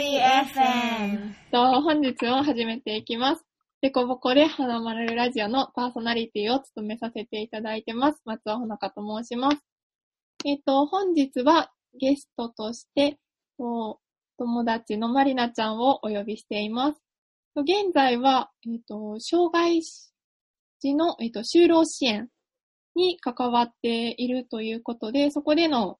[0.00, 1.34] FM。
[1.50, 3.44] と本日も始めていきます。
[3.82, 8.22] デコボコで花丸ラジオのパーソナリティを務めさせていただいてます。
[8.24, 9.58] 松尾ほのかと申します。
[10.44, 13.18] えっ、と、本日はゲストとして、
[13.58, 13.98] と
[14.38, 17.02] 友達のまりなちゃんをお呼びしています。
[17.56, 22.28] 現在は、えっ、と、障害児の、えっ、と、就労支援
[22.94, 25.98] に関わっているということで、そこでの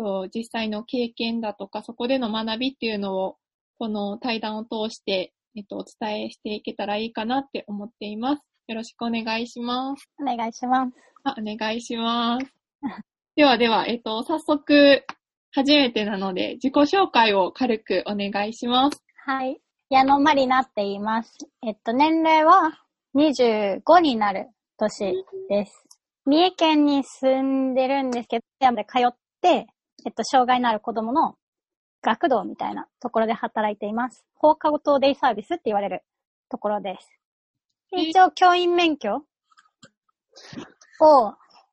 [0.00, 3.36] と実際の経験だとか、そこでの学びっていうのを、
[3.78, 8.42] この対談を通して、えっと、お伝えしていけたらいいかなって思っています。
[8.68, 10.08] よろしくお願いします。
[10.18, 10.92] お願いします。
[11.24, 12.46] あ、お願いします。
[13.36, 15.04] ではでは、えっと、早速、
[15.52, 19.04] 初めてなので、自己紹介を軽くお願いします。
[19.26, 19.60] はい。
[19.90, 21.36] 矢野まりなって言います。
[21.62, 22.80] えっと、年齢は
[23.16, 25.84] 25になる年です。
[26.24, 29.66] 三重県に住んでるんですけど、山で通って、
[30.06, 31.36] えっと、障害のある子供の
[32.02, 34.24] 学童みたいなところで働いています。
[34.34, 36.02] 放課後等デイサービスって言われる
[36.48, 37.08] ところです。
[37.90, 39.24] で一応、教員免許を、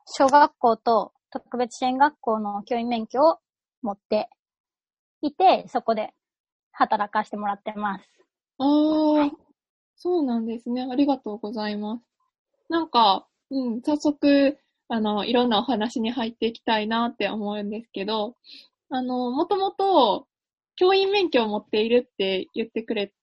[0.06, 3.40] 小学校と特別支援学校の教員免許を
[3.82, 4.30] 持って
[5.22, 6.14] いて、そこで
[6.72, 8.06] 働かせてもらってます。
[8.58, 9.32] あー、
[9.96, 10.88] そうなんですね。
[10.90, 12.04] ありがとうございます。
[12.70, 14.58] なんか、うん、早速、
[14.90, 18.36] あの、いろんなお話に入っていきたいなって思うんですけど、
[18.90, 20.28] あの、もともと、
[20.78, 23.14] 教員免許を持っているって言ってくれ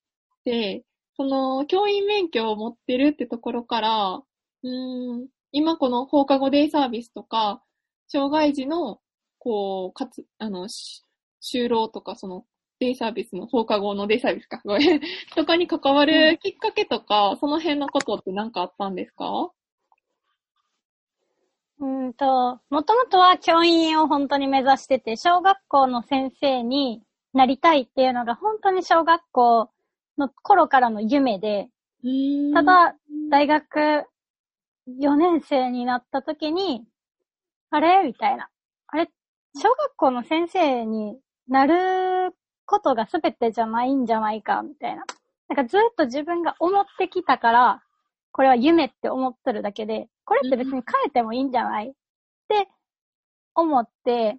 [0.44, 0.84] て、
[1.16, 4.22] その、教員免許を持ってるってところから、
[4.62, 4.68] う
[5.22, 7.62] ん、今この放課後デイサービスとか、
[8.08, 9.00] 障害児の、
[9.38, 12.44] こう、かつ、あの、就労とか、その、
[12.80, 15.00] デイサービスの放課後のデイサービスか、ごめん。
[15.36, 19.50] とかに関わるきっかけとか、その辺のことって何かあったんですか？
[21.84, 27.02] うーんと、もともとは教員を本当に目指してて、小学校の先生に
[27.34, 29.70] なりたいっていうのが本当に小学校
[30.16, 31.68] の頃からの夢で、
[32.55, 32.94] ただ、
[33.30, 34.05] 大学
[34.88, 36.84] 4年生になった時に、
[37.70, 38.02] あれ？
[38.05, 38.48] みたいな。
[38.86, 39.11] あれ？
[39.56, 41.18] 小学校の先生に
[41.48, 42.34] なる
[42.64, 44.62] ことが全てじゃないんじゃないか？
[44.62, 45.05] みたいな。
[45.48, 47.83] なんかずっと自分が思ってきたから、
[48.34, 51.90] これは夢って思ってるだけで、これって別に変えてもいいんじゃない？
[51.90, 51.92] っ
[52.48, 52.68] て
[53.55, 54.39] 思って、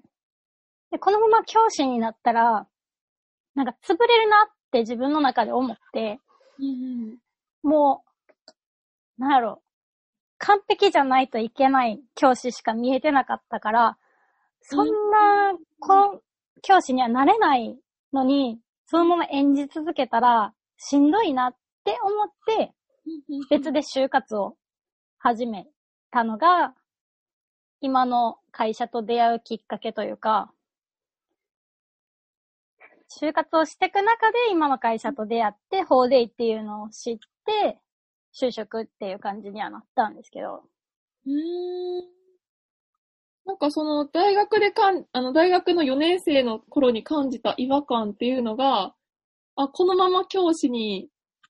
[0.91, 2.67] で、このまま教師になったら、
[3.55, 6.19] なんか潰れるなって自分の中で思って、
[6.59, 7.17] うん
[7.63, 8.03] も
[9.17, 9.61] う、なんやろ、
[10.39, 13.97] 完璧じゃないといけない教師しか見えてなかったから、
[14.61, 16.21] そんな、こ
[16.61, 17.79] 教師にはなれない
[18.11, 22.71] のに、そのまま演じ続けたら、しんどいなって思って、うん
[23.49, 24.55] 別で就活を
[25.19, 25.67] 始め
[26.11, 26.73] たのが、
[27.81, 30.51] 今の会社と出会うきっかけというか、
[33.21, 37.79] 就活をしていく中で今の会社と出会って、フォーデイっていうのを知って、
[38.33, 40.63] 就職っていう感じにはなったんですけど。
[41.25, 42.15] うーん
[43.45, 48.95] なんかその大学でかん、あの大学の4年生の頃に感じた違和感っていうのが、
[49.55, 51.09] あ、このまま教師に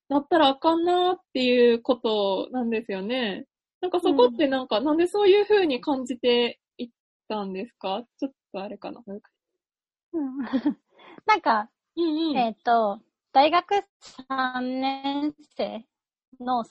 [0.09, 3.45] なったらあかんなっていうことなんですよね。
[3.81, 6.89] なんかそこってなんか、なんでそういう風に感じていっ
[7.27, 8.03] たんですか？
[8.19, 9.01] ちょっとあれかな。
[9.07, 10.37] うん
[11.25, 12.37] なんか、うんうん。
[12.37, 12.99] えっ、と、
[13.33, 13.83] 大学
[14.29, 15.85] 3年生
[16.39, 16.65] の、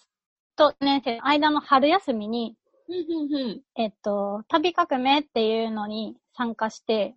[0.57, 2.57] と年生の間の春休みに、
[2.89, 7.17] うんうんえっ、と、旅革命っていうのに参加して、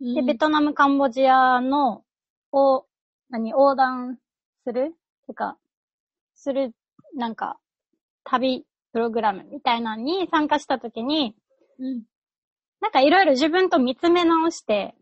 [0.00, 0.14] うん。
[0.14, 2.04] で、ベトナム、カンボジアの、
[2.52, 2.86] を、
[3.28, 4.18] 何、横断
[4.64, 4.94] する
[5.26, 5.56] てか、
[6.34, 6.74] する、
[7.14, 7.58] なんか、
[8.24, 11.34] 旅プログラムみたいなのに参加したときに、
[11.78, 12.02] うん。
[12.80, 14.94] なんかいろいろ自分と見つめ直して、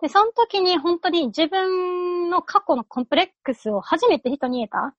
[0.00, 4.94] で、その時に本当に自分の過去のコンプレックスを初めて人に言えた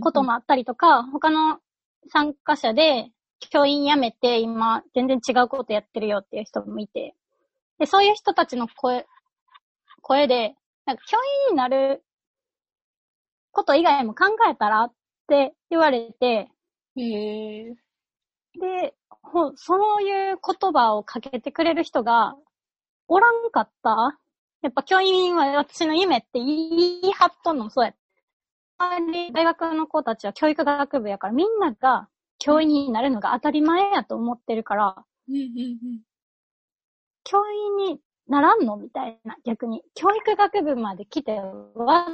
[0.00, 1.58] こともあったりとか、他の
[2.08, 3.10] 参加者で
[3.50, 7.14] 教員辞めて今全然違うことやってるよっていう人もいて、
[7.78, 9.06] で、そういう人たちの声、
[10.02, 10.54] 声で、
[10.86, 11.18] なんか教
[11.48, 12.02] 員になる
[13.56, 14.92] こと以外も考えたらっ
[15.28, 16.50] て言われて、
[16.96, 17.74] へえ。
[18.60, 22.36] で、ほそういう言葉をかけてくれる人が
[23.08, 24.18] おらんかった？
[24.60, 27.94] やっぱ教員は私の夢って言い張っとんのもそうや。
[28.78, 34.96] 大学の子たちは教育学部やからみんなが教員になるのが当たり前やと思ってるから。
[37.24, 38.76] 教員にならんの？
[38.76, 39.82] みたいな、逆に。
[39.94, 41.40] 教育学部まで来て
[41.74, 42.06] わ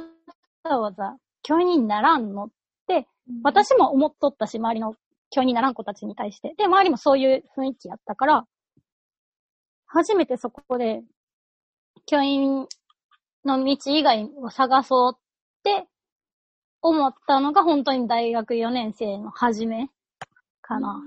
[0.63, 2.45] ざわざ教員にならんの？
[2.45, 2.49] っ
[2.87, 3.07] て、
[3.43, 4.95] 私も思っとったし、周りの
[5.29, 6.55] 教員にならん子たちに対して。
[6.57, 8.47] で、周りもそういう雰囲気やったから、
[9.85, 11.03] 初めてそこで、
[12.05, 12.67] 教員
[13.45, 15.19] の道以外を探そうっ
[15.63, 15.87] て
[16.81, 19.89] 思ったのが本当に大学4年生の初め
[20.61, 21.01] かな。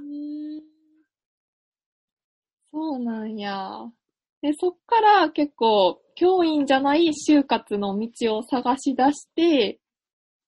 [2.70, 3.86] そうなんや。
[4.42, 9.80] で、そっから結構、教員じゃない就活の道を探し出して、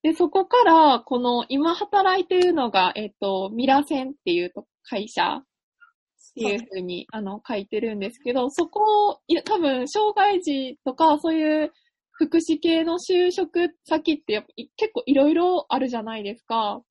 [0.08, 4.52] で、そこから、この、今働いてるのが、えっ、と、ミラセンっていう
[4.82, 5.44] 会社っ
[6.34, 11.72] ていうふうに、あの、書いてるんですけど、そこ、いや、多分、障害児とか、そういう
[12.12, 16.82] 福祉系の就職先ってやっぱ結構いろいろあるじゃないですか。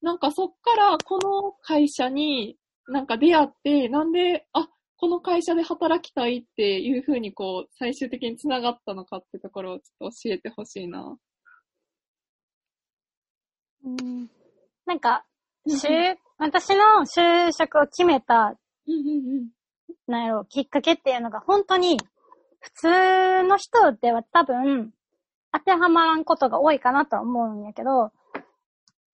[0.00, 2.56] なんかそっからこの会社に
[2.88, 11.18] なんか出会って、なんで、あ、この会社で働きたいっていうふうにこう、最終的につながったのかってところをちょっと教えてほしいな。
[13.84, 14.30] うん。
[14.86, 15.24] なんか、
[15.68, 18.56] 就、私の就職を決めた、
[20.06, 21.98] なんやろ、きっかけっていうのが本当に、
[22.60, 24.92] 普通の人では多分、
[25.52, 28.12] 当てはまらんことが多いかなとは思うんやけど、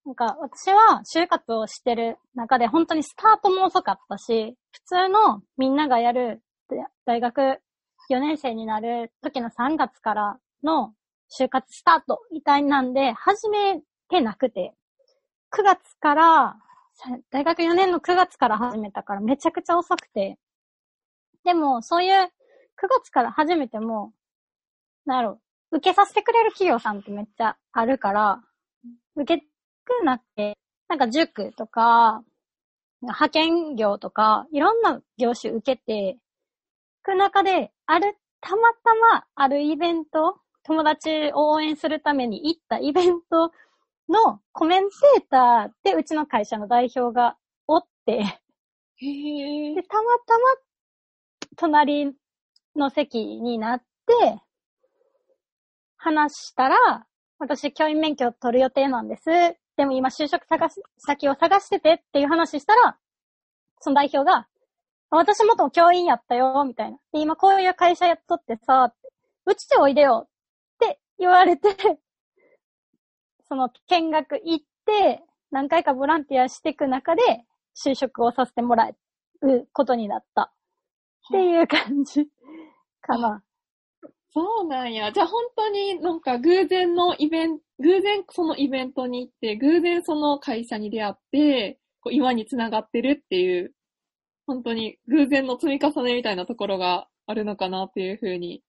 [0.06, 6.42] なんか、私は就活をしてる中で本当にスタートも遅かったし、普通のみんながやる
[7.06, 7.60] 大学
[8.10, 10.92] 4年生になる時の3月からの
[11.40, 14.74] 就活スタートみたいなんで、始めてなくて、
[15.52, 16.56] 9月から、
[17.30, 20.38] 大学4年の9月から始めたからめちゃくちゃ遅くて、
[21.44, 22.28] でも、そういう9
[22.88, 24.12] 月から始めても、
[25.06, 25.36] なる
[25.70, 28.40] 受けさせてくれる企業さんってめっちゃあるから、
[29.16, 29.44] 受け
[29.84, 30.56] くなって、
[30.88, 32.22] なんか塾とか、
[33.02, 36.18] 派遣業とか、いろんな業種受けて、
[37.02, 43.52] く中で、ある、たまたまあるイベント、友達を応援するために行ったイベント
[44.08, 47.36] のコメンテーターでうちの会社の代表が
[47.66, 50.40] おって、へで、たまたま
[51.56, 52.12] 隣
[52.76, 54.40] の席になって、
[55.96, 57.06] 話したら、
[57.38, 59.24] 私教員免許を取る予定なんです。
[59.76, 62.98] でも今就職探す、先を探しててっていう話したら、
[63.80, 64.46] その代表が、
[65.10, 66.98] 私元教員やったよ、みたいな。
[67.12, 68.92] で、今こういう会社やっとってさ、
[69.46, 70.28] うちでおいでよっ
[70.78, 71.68] て言われて、
[73.48, 77.22] その見学行って、何回かボランティアしていく中で、
[77.76, 80.52] 就職をさせてもらうことになった。
[81.28, 82.26] っていう感じ
[83.00, 83.42] かな。
[84.32, 85.12] そうなんや。
[85.12, 93.72] じゃあ本当になんか偶然のイベント、偶然そのイベントに行って、偶然その会社に出会って、こう今につながってるっていう、
[94.46, 98.62] 本当に偶然の積み重ねみたいなところがあるのかなっていうふうに、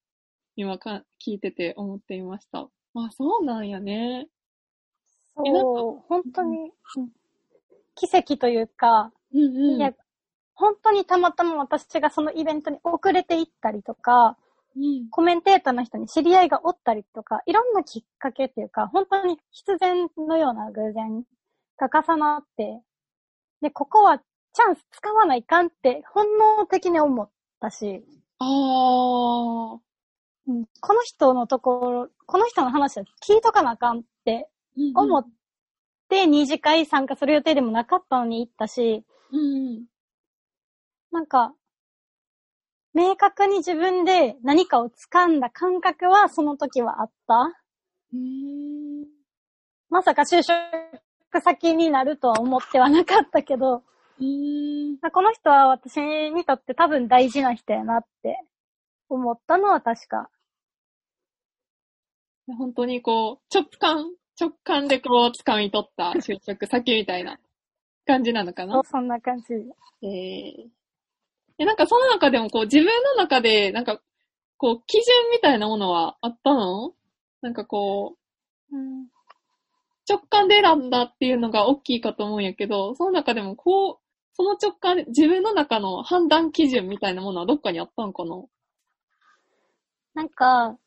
[0.56, 2.70] 今か聞いてて思っていました。
[2.94, 4.28] まあそうなんやね。
[5.36, 7.10] そう、本当に、うん、
[7.96, 9.94] 奇跡というか、うんうん、いや、
[10.54, 14.38] 本当にたまたま私がそのイベントに遅れていったりとか、
[14.76, 21.24] うん、コメンテーターの人に知り合いがおったりとか、いろんなきっかけっていうか、本当に必然のような偶然
[21.78, 22.82] が重なって、
[23.62, 27.30] で、ここはチャンス使わないかんって本能的に思っ
[27.60, 28.06] たし、
[28.40, 29.80] ああ、
[30.48, 34.50] うん、この人のところ、この人の話は聞いとかなあかんって
[34.94, 35.26] 思っ
[36.10, 39.86] て二次会参加する予定でもなかったのに行ったし、うん、
[41.12, 41.54] なんか、
[42.94, 47.52] 明確に自分で何かを掴んだ感覚はその時はあった。
[49.90, 53.84] まさか就職先になるとは思ってはなかったけど、
[55.12, 56.00] この人は私
[56.32, 58.40] にとって多分大事な人やなって
[59.10, 60.30] 思ったのは確か。
[62.58, 64.06] 本当にこう、直感、
[64.40, 67.40] 直感でこう掴み取った就職先みたいな
[68.06, 68.74] 感じなのかな？
[68.74, 69.46] そう、そんな感じ。
[70.04, 70.70] えー、
[71.58, 74.02] え、なんかその中でもこう自分の中で、なんか、
[74.58, 76.94] こう、基準みたいなものはあったの？
[77.42, 78.16] なんかこ
[78.72, 79.08] う、うん、
[80.08, 88.36] 直感で選んだっていうのが大きいかと思うんやけど、その中でもこう、その直感で、自分の中の判断基準みたいなものはどっかにあったんかな？
[90.14, 90.78] なんか、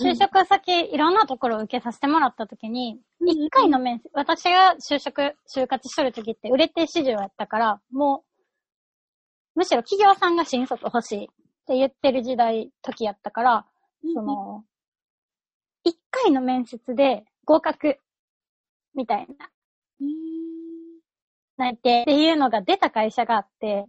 [0.00, 8.24] 就職先、うん、いろんなところを受けさせてもらったときに、一、うん、回の面接、私が就職、就活しとるときって売れて市場やったから、も
[9.56, 11.26] う、むしろ企業さんが新卒欲しいっ
[11.66, 13.66] て言ってる時代、時やったから、
[14.14, 14.64] その、
[15.84, 17.98] 一回の面接で合格
[18.94, 19.50] みたいな。
[21.56, 23.86] なってっていうのが出た会社があって、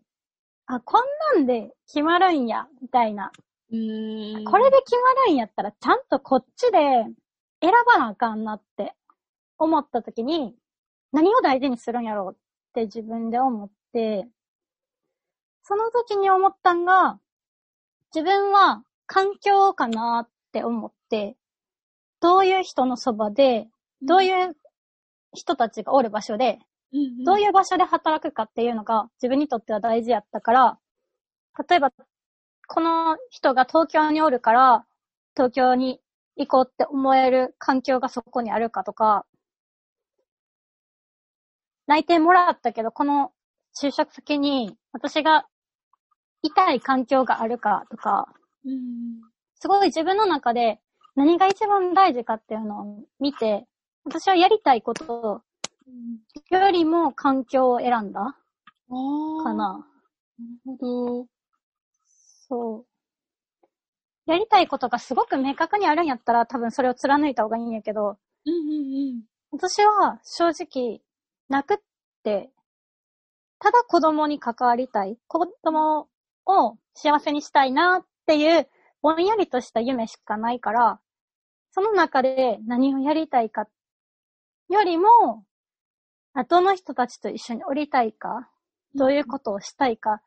[0.65, 1.03] あ、こん
[1.35, 3.31] なんで決まるんや、みたいな。
[3.71, 7.05] これで決まるんやったら、ちゃんとこっちで
[7.61, 8.93] 選ばなあかんなって
[9.57, 10.55] 思った時に、
[11.11, 12.37] 何を大事にするんやろうっ
[12.73, 14.27] て自分で思って、
[15.63, 17.19] その時に思ったんが、
[18.13, 21.37] 自分は環境かなっって思って、
[22.19, 23.67] どういう人のそばで、
[24.01, 24.55] どういう
[25.33, 26.59] 人たちがおる場所で、
[27.23, 30.79] どういう場所で働くかっていうのが自分にとっては大事やったから、
[31.69, 31.91] 例えば、
[32.69, 34.85] この人が東京におるから、
[35.35, 35.99] 東京に
[36.37, 39.25] 行こうって思える環境がそこにあるかとか、
[41.87, 43.31] 内定もらったけど、この
[43.75, 45.47] 就職先に私が
[46.43, 48.27] いたい環境があるかとか、
[49.55, 50.79] すごい自分の中で
[51.15, 53.65] 何が一番大事かっていうのを見て、
[54.05, 55.41] 私はやりたいこと
[56.51, 58.37] よりも環境を選んだ
[59.43, 59.55] かな。
[59.55, 59.85] な
[60.67, 61.38] るほど。
[62.49, 62.85] そう。
[64.25, 68.69] やりたいことがすごく明確にあるんやったら多分それを貫いた方がいいんやけど、うんうん
[69.09, 71.01] うん、私は正直
[71.47, 71.77] なくっ
[72.23, 72.51] て、
[73.59, 75.17] ただ子供に関わりたい。
[75.27, 76.07] 子供
[76.45, 78.67] を幸せにしたいなっていう
[79.01, 80.99] ぼんやりとした夢しかないから、
[81.71, 83.67] その中で何をやりたいか
[84.69, 85.43] よりも、
[86.47, 88.49] どの人たちと一緒に降りたいか、
[88.95, 90.21] どういうことをしたいか、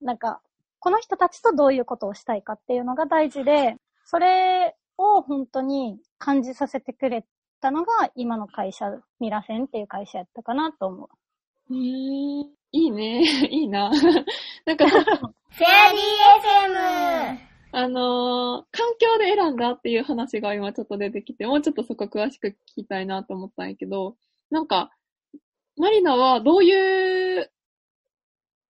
[0.00, 0.40] なんか、
[0.80, 7.24] この人たちとどういうことをしたいかっていうのが大事で、それを本当に感じさせてくれ
[7.60, 8.86] たのが今の会社、
[9.20, 11.08] ミラセンっていう会社やったかなと思
[11.70, 11.74] う。
[11.74, 13.22] へー、いいね。
[13.50, 13.90] いいな。
[14.64, 16.28] なんか、フェアリー
[17.34, 17.48] FM!
[17.70, 24.16] あのー、環境で選んだっていう話が今ちょっと出てきて、もうちょっとそこ詳しく聞きたいなと思ったんやけど、
[24.50, 24.90] なんか、
[25.76, 27.50] マリナはどういう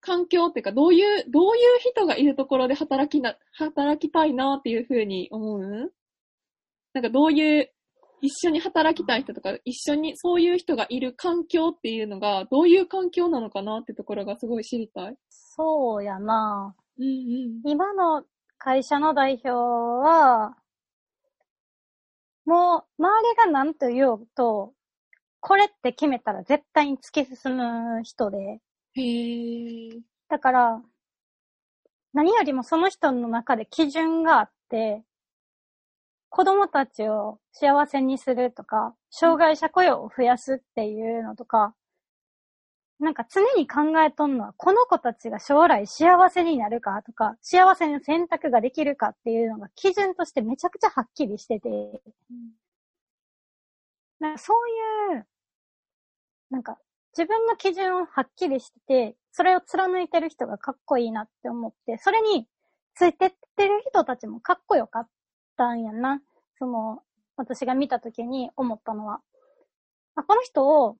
[0.08, 5.92] 環境っていうか、どういう、どういう人がいるところで働きな、働きたいなっていうふうに思う？
[6.94, 7.70] なんかどういう、
[8.20, 15.16] 一緒に働きたい人とか、一緒にそういう人がいる環境っていうのが、どういう環境なのかなってところがすごい知りたい。
[15.28, 17.70] そうやなうんうん。
[17.70, 18.24] 今の
[18.56, 20.56] 会社の代表は、
[22.44, 24.72] もう、周りが何と言おうと、
[25.40, 28.60] これって決めたら絶対に突き進む人で。
[29.02, 30.00] へー。
[30.28, 30.82] だから、
[32.12, 35.04] 何よりもその人の中で基準があって、
[36.30, 41.74] 子供たちを幸せにするとか、障害者雇用を増やすっていうのとか、
[43.00, 51.72] なんか常に考えとんのは、この子たちが将来幸せになるかとか、幸せの選択ができるかっていうのが基準としてめちゃくちゃはっきりしてて、う
[52.34, 52.52] ん、
[54.20, 55.26] なんかそういう、
[56.50, 56.78] なんか
[57.18, 62.46] 自分の基準をはっきりしてて、それを貫いてる人がかっこいいなって思って、それに
[62.94, 65.08] ついてってる人たちもかっこよかっ
[65.56, 66.22] たんやな。
[66.60, 67.00] その、
[67.36, 69.20] 私が見た時に思ったのは。
[70.14, 70.96] あこの人を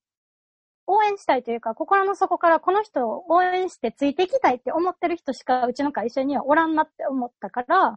[0.89, 7.97] 応援したいというか、心の底からこの人を応援してついていきたいって思ってる人しかうちの会社にはおらんなって思ったから、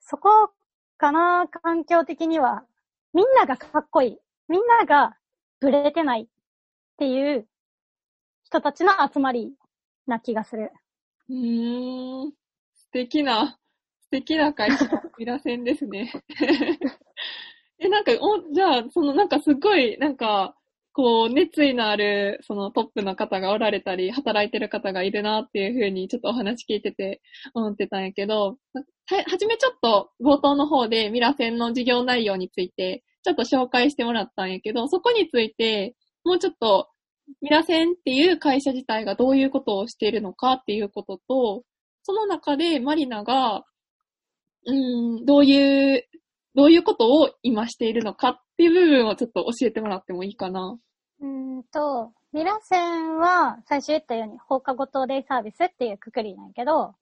[0.00, 0.50] そこ
[0.98, 2.64] かな、環境的には。
[3.14, 4.18] みんながかっこいい。
[4.48, 5.16] みんなが
[5.60, 6.28] ブレてない
[7.00, 7.46] っていう
[8.44, 9.54] 人たちの集まり
[10.06, 10.70] な気がする。
[11.30, 12.30] うーん。
[12.74, 13.58] 素敵な、
[14.02, 14.84] 素敵な会社、
[15.18, 16.12] ミラセンですね。
[17.80, 20.54] え、なんか、お、じゃあ、そのなんかすごい、なんか、
[20.92, 27.22] こう、熱意のある、そのトップの方がおられたり、働いてる方がいるなっていうふうに、ちょっとお話聞いてて
[27.54, 36.88] 思ってたんやけど、はじめちょっと冒頭の方でミラセンの事業内容について、ちょっと紹介してもらったんやけど、そこについて、もうちょっと、
[37.40, 41.62] ミラセンっていう会社自体がどういうことをしているのかっていうことと、
[42.02, 43.64] その中でマリナが、
[44.66, 46.04] うん、どういう、
[46.54, 50.78] どういうことを今しているのかっていう部分をちょっと教えてもらってもいいかな。
[51.20, 56.94] うんと、ミラセンは最初言ったように放課後等デイサービスっていうくくりなんやけど、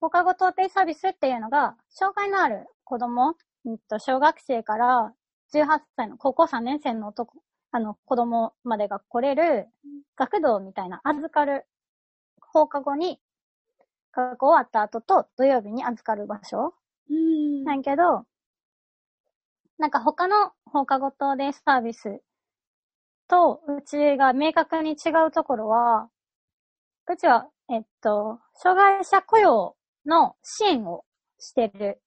[0.00, 5.12] 放課後等デイサービスっていうのが、障害のある子供、うんと、小学生から
[5.52, 7.34] 18歳の高校3年生の男、
[7.72, 9.68] あの、子供までが来れる、
[10.16, 11.66] 学童みたいな預かる、
[12.40, 13.20] 放課後に、
[14.12, 16.74] 学校終わった後と土曜日に預かる場所。
[17.64, 18.24] なんやけど、
[19.78, 22.20] なんか他の放課後等デイサービス
[23.28, 26.08] と、うちが明確に違うところは、
[27.08, 31.04] うちは、えっと、障害者雇用の支援を
[31.38, 32.00] してる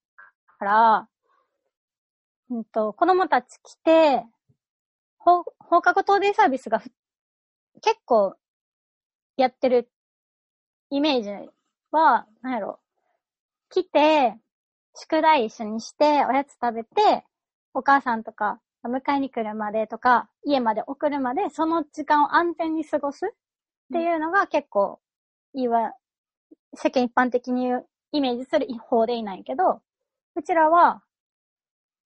[0.58, 1.08] から、
[2.50, 4.24] うんと、子供たち来て、
[5.24, 5.44] 放
[5.80, 6.82] 課後等デイサービスが
[7.80, 8.36] 結構
[9.36, 9.90] やってる
[10.90, 11.30] イメージ
[11.90, 12.78] は、なんやろ、
[13.70, 14.36] 来て、
[14.94, 17.24] 宿題一緒にして、おやつ食べて、
[17.72, 23.30] お母さんとか、迎えに来るまでとか、家まで送るまで、その時間を安全に過ごすっ
[23.92, 25.00] ていうのが結構、
[25.54, 25.94] いわ、
[26.74, 27.72] 世間一般的に
[28.12, 29.80] イメージする方でいないけど、
[30.36, 31.02] うちらは、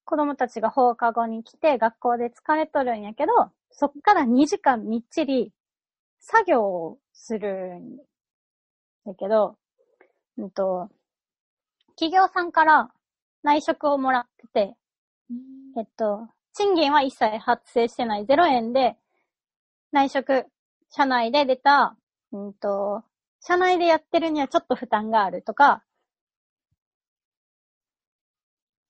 [0.09, 3.31] 子供たちが放課後に来て学校で疲れとるんやけど、
[3.69, 5.53] そっから2時間みっちり
[6.19, 7.97] 作業をするん
[9.05, 9.55] だけど、
[10.39, 10.89] うんと、
[11.89, 12.89] 企業さんから
[13.43, 14.75] 内職をもらってて、
[15.77, 18.95] えっと、賃金は一切発生してない0円で、
[19.91, 20.47] 内職、
[20.89, 21.95] 社内で出た、
[22.31, 23.03] うんと、
[23.41, 25.83] 社内でやってるにはちょっと負担があるとか、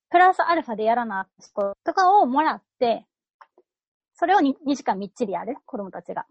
[0.10, 1.28] プラスアルファでやらな、
[1.86, 3.06] とかをもらって、
[4.16, 6.26] それを 2, 2時間みっちりやる、子供たちが。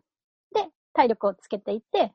[0.54, 2.12] で、体力をつけていって、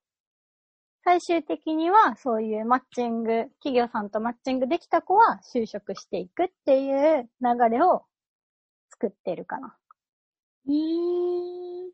[1.04, 8.04] 最終的にはそういうマッチング、企業さんとマッチングできた子は就職していくっていう流れを
[8.92, 9.76] 作ってるかな。
[10.68, 11.92] へー。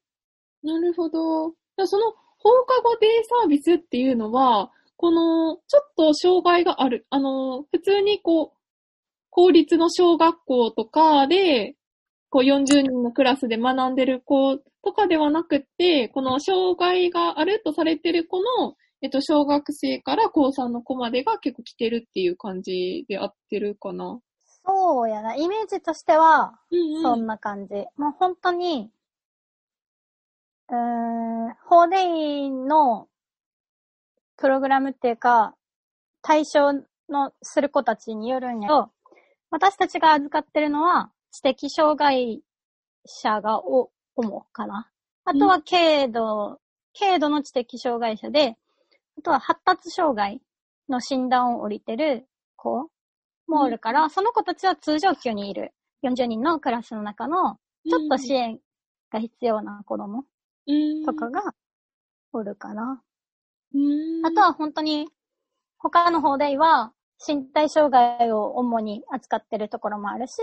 [0.62, 1.54] なるほど。
[1.88, 8.59] その放課後デイサービスっていうのは、この、ちょっと障害がある、あの、普通にこう、
[9.30, 11.76] 公立の小学校とかで、
[12.30, 24.20] こう40人のクラスで学んでる子とかではなくって、この障害があるとされてる子の、えっと、小学生から高3の子までが結構来てるっていう感じで合ってるかな。
[24.66, 25.36] そうやな。
[25.36, 26.60] イメージとしては、
[27.02, 27.74] そんな感じ。
[27.74, 28.92] うんうん、もう本当に、
[30.70, 32.04] うーん、法デ
[32.46, 33.08] イの
[34.38, 35.56] プログラムっていうか、
[36.22, 36.74] 対象
[37.10, 38.92] のする子たちによるんやけど、
[39.52, 42.42] 私たちが預かってるのは、知的障害
[43.06, 44.90] 者がお、主かな。
[45.26, 46.60] あとは軽度、
[46.98, 48.58] 軽度の知的障害者で、
[49.18, 50.42] あとは発達障害
[50.88, 52.90] の診断を降りてる子
[53.48, 55.74] もおるから、うん、その子たちは通常級にいる。
[56.04, 57.58] 40人のクラスの中の、
[57.90, 58.60] ちょっと支援
[59.12, 60.24] が必要な子供
[61.06, 61.54] とかが
[62.32, 63.02] おるかな。
[63.74, 65.10] うん、あとは本当に、
[65.78, 66.94] 他の方では、
[67.26, 70.34] 身体障害を主に扱ってるところもあるし、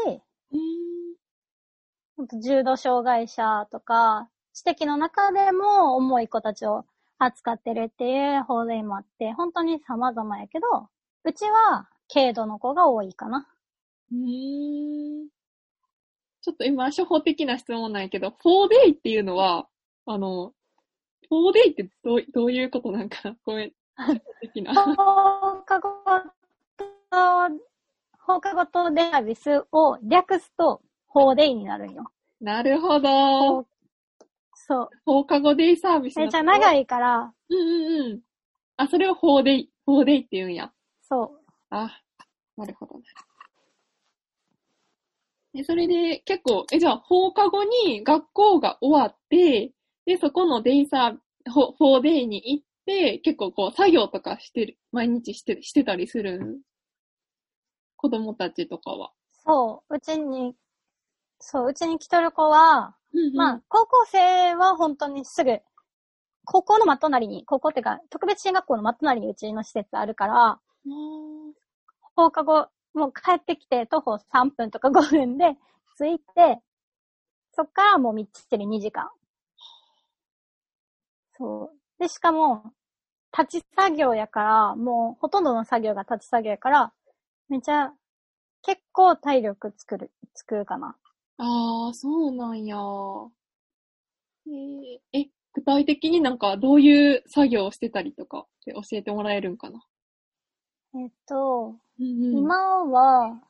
[2.40, 6.86] 重度障害者とか、知的の中でも重い子たちを
[7.18, 10.66] 扱ってるっていう法令もあって、本当に様々やけど、
[11.24, 13.46] うちは軽度の子が多いかな。
[14.12, 15.28] うーん。
[16.40, 19.66] ちょっと今、初歩的な質問ないけど、4day っていうのは、
[20.06, 20.52] あの、
[21.30, 23.72] 4day ってどうどういうことなんかなごめん。
[24.40, 24.74] 的な。
[24.74, 26.35] 放課後と、
[27.10, 30.82] 放課後とデータビスを略すと
[31.14, 32.10] 4day になるんよ。
[32.40, 33.66] なるほど。
[34.54, 34.88] そう。
[35.04, 37.32] 放課後デイサービスめっちゃ長いから。
[37.48, 38.20] うんうんうん。
[38.76, 40.72] あ、それを 4day、4day って言うんや。
[41.02, 41.30] そう。
[41.70, 42.00] あ、
[42.56, 43.04] なるほどね。
[45.54, 49.72] で、それで結構、え、じゃあ放課後に学校が終わって、
[50.04, 51.16] で、そこのデイサー、
[51.80, 56.60] 4day に行って、結構こう作業とかしてる、毎日して、してたりする
[57.96, 59.12] 子供たちとかは。
[59.44, 59.94] そう。
[59.94, 60.54] うちに、
[61.40, 65.60] そう、うちに来とる子は、うんうん、まあ、高校生は本当にすぐ、
[66.44, 70.60] 高校の真隣に、高校っていうか、特別支援学校の真隣にうちの施設あるから、
[72.14, 75.56] 放課後、もう帰ってきて徒歩3分とか5分で
[75.98, 76.60] 着いて、
[77.52, 79.10] そっからもうみっちり2時間。
[81.32, 81.78] そう。
[81.98, 82.72] で、しかも、
[83.36, 86.92] 立ち作業やから、もうほとんどの作業が立ち作業やから、
[87.48, 87.92] めちゃ、
[88.62, 90.96] 結構体力作る、作るかな。
[91.38, 92.76] ああ、そうなんや。
[94.46, 99.80] えー、え、具体的になんかどういう作業をしてたりとかって教えてもらえるんかな？
[100.94, 103.40] えっと、うんうん、今は、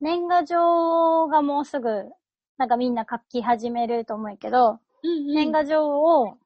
[0.00, 2.04] 年賀状がもうすぐ、
[2.58, 6.38] なんかみんな書き始めると思うけど、うんうん、年賀状を、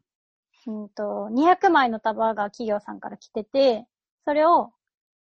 [0.66, 3.87] うんと、200枚の束が企業さんから来てて、
[4.25, 4.73] それを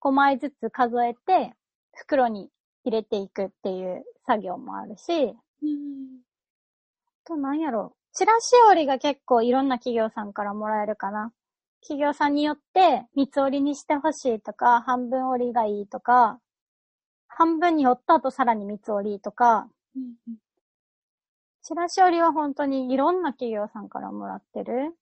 [0.04, 1.54] 5枚ずつ数えて、
[1.94, 2.50] 袋に
[2.84, 6.20] 入れていくっていう作業もあるし、うん、
[7.24, 7.96] と、なんやろ。
[8.12, 11.32] チラシ折りが結構いろんな企業さんからもらえるかな。
[11.80, 16.38] 企業さんによって三つ折りにしてほしいとか、半分折りがいいとか、
[17.26, 20.36] 半分に折った後さらに三つ折りとか、うん、
[21.62, 24.94] チラシ折りは本当にいろんな企業さんからもらってる。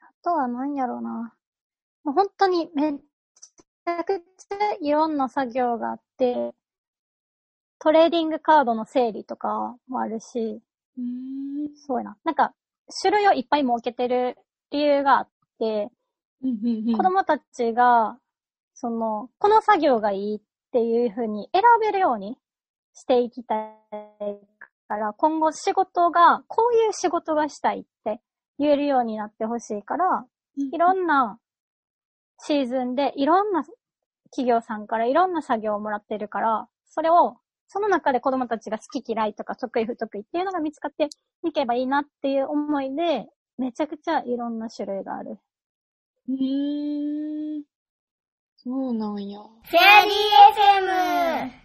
[0.00, 1.34] あとは何やろうな。
[2.04, 6.54] もう本当にめっちゃくちゃいろんな作業があって、
[7.78, 10.60] トレーディングカードの整理とかもあるし、
[10.98, 12.16] うんそうやな。
[12.24, 12.54] なんか、
[13.00, 14.36] 種類をいっぱい設けてる
[14.70, 15.90] 理由があって、
[16.42, 18.18] 子供たちが、
[18.74, 20.40] その、この作業がいいっ
[20.72, 22.36] ていうふうに選べるように
[22.94, 23.68] していきたい
[24.88, 28.20] から、今後仕事が、こういう仕事がしたいって
[28.58, 31.38] 言えるようになってほしいから、いろんな
[32.44, 33.64] シーズンでいろんな
[34.30, 37.36] 企業さんからいろんな作業をもらってるから、それを、
[37.68, 41.08] その中で子供たちが好き嫌いとか得意不得意っていうのが見つかって
[41.46, 43.26] いけばいいなっていう思いで、
[43.58, 45.38] めちゃくちゃいろんな種類がある。
[46.28, 47.62] うーん。
[48.56, 49.40] そうなんや。
[49.40, 50.14] フェアリー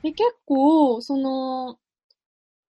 [0.01, 0.03] FM!
[0.03, 1.77] で、結構、その、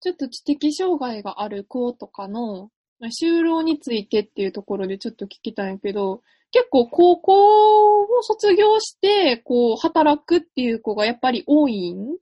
[0.00, 12.16] ちょっと知的障害がある子とかの、まあ就労についてっていうところでちょっと聞きたいんやけど、結構高校を卒業して、こう、働くっていう子がやっぱり多いん？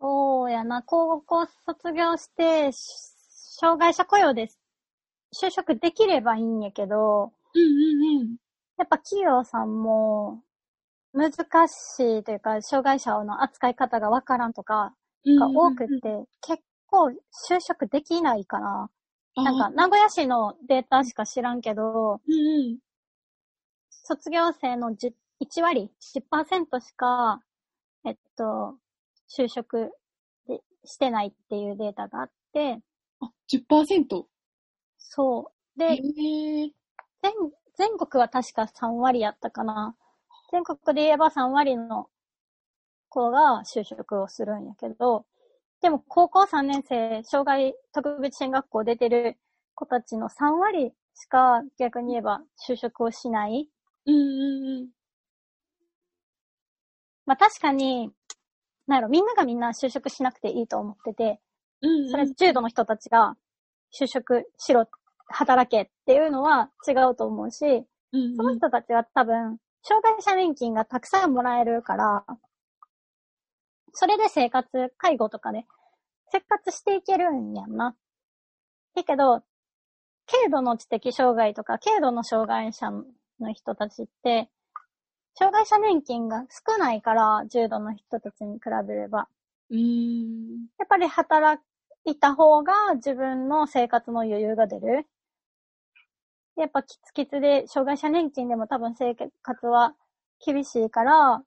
[0.00, 2.76] そうやな、高校卒業して、し
[3.56, 4.48] 障害者雇用で
[5.40, 7.64] 就職できればいいんやけど、うんう
[8.16, 8.36] んうん。
[8.76, 10.42] やっぱ企業さんも
[11.12, 11.32] 難
[11.68, 14.92] しいというか、障害者の扱い方がわからんとか
[15.24, 18.90] が多くって、結構就職できないかな。
[19.36, 22.78] なんか、名古屋市のデータしか知らんけど、うんうん。
[24.04, 27.40] 卒業生の10 1割、10%しか、
[28.04, 28.76] えっと、
[29.28, 29.90] 就職
[30.46, 32.80] でしてないっていうデータがあって、
[33.20, 34.24] あ、10%?
[34.98, 35.82] そう。
[35.82, 36.70] へで、え。
[37.22, 37.32] 全、
[37.76, 39.96] 全国は確か3割やったかな。
[40.52, 42.08] 全国で言えば3割の
[43.08, 45.24] 子が就職をするんやけど、
[45.80, 49.36] でも高校3年生、障害特別支援学校出てる
[49.74, 53.68] 子たちの3割しか逆に言えば就職をしない。
[54.06, 54.88] うんうんうん。
[57.26, 58.10] まあ確かに、
[58.86, 61.40] なんやろ、みんながみんな就職しなくていいと思ってて、
[61.82, 62.10] うんうん。
[62.10, 63.36] それ重度の人たちが
[63.98, 64.86] 就職しろ、
[65.26, 72.24] 働けっていうのは違うと思うし、うんうん、その人たちは多分、障害者年金がたくさんもらえるから、
[73.92, 75.64] それで生活、介護とかで
[76.30, 77.94] 生活していけるんやんな。
[78.94, 79.42] だけど、
[80.26, 82.90] 軽度の知的障害とか、軽度の障害者
[83.40, 84.48] の人たちって、
[85.36, 89.28] 障害者年金が少ないから、重度の人たちに比べれば。
[89.70, 90.66] うーん。
[90.78, 91.62] やっぱり働
[92.04, 95.06] いた方が自分の生活の余裕が出る。
[96.56, 99.94] やっぱキツキツで、障害者年金でも多分生活は
[100.44, 101.42] 厳しいから、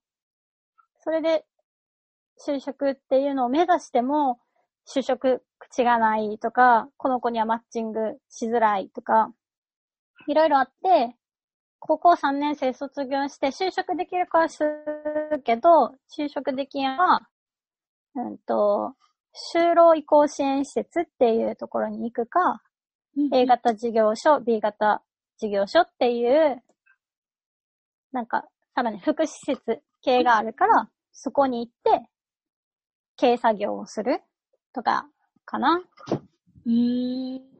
[0.99, 1.45] それで
[2.45, 4.39] 就職っていうのを目指しても、
[4.87, 9.31] 就職口がないとか、この子にはマッチングしづらいとか、
[10.27, 11.15] いろいろあって、
[11.79, 17.27] 高校3年生卒業して就職できるからするけど、就職できんは、
[18.15, 18.95] うんと、
[19.53, 22.61] 就労移行支援施設っていうところに行くか、
[23.31, 25.03] A 型事業所、B 型
[25.37, 26.61] 事業所っていう、
[28.11, 32.09] なんか、さらに福祉施設系があるから、そこに行って、
[33.19, 34.21] 軽作業をする
[34.73, 35.07] とか、
[35.45, 35.81] かな。
[36.65, 37.57] うーん。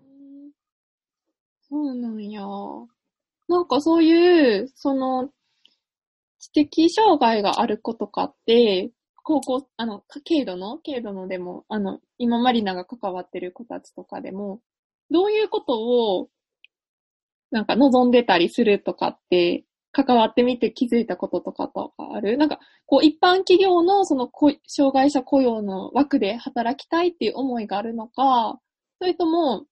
[1.69, 2.41] そうなんや。
[3.47, 5.29] なんかそういう、その、
[6.39, 8.91] 知的障害がある子とかって、
[9.23, 14.61] 高校、あの、軽度の軽度のでも、あの、今マリナが関わってる子たちとかでも、
[15.09, 16.29] どういうことを、
[17.51, 22.37] なんか望んでたりするとかって、関わってみて気づいたこととかとかある？
[22.37, 24.29] なんか、こう一般企業のその
[24.67, 28.59] 障害者雇用の枠で働きたいっていう思いがあるのか、
[28.99, 29.65] それとも、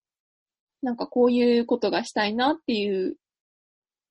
[0.81, 3.17] なんかこういうことがしたいなっていう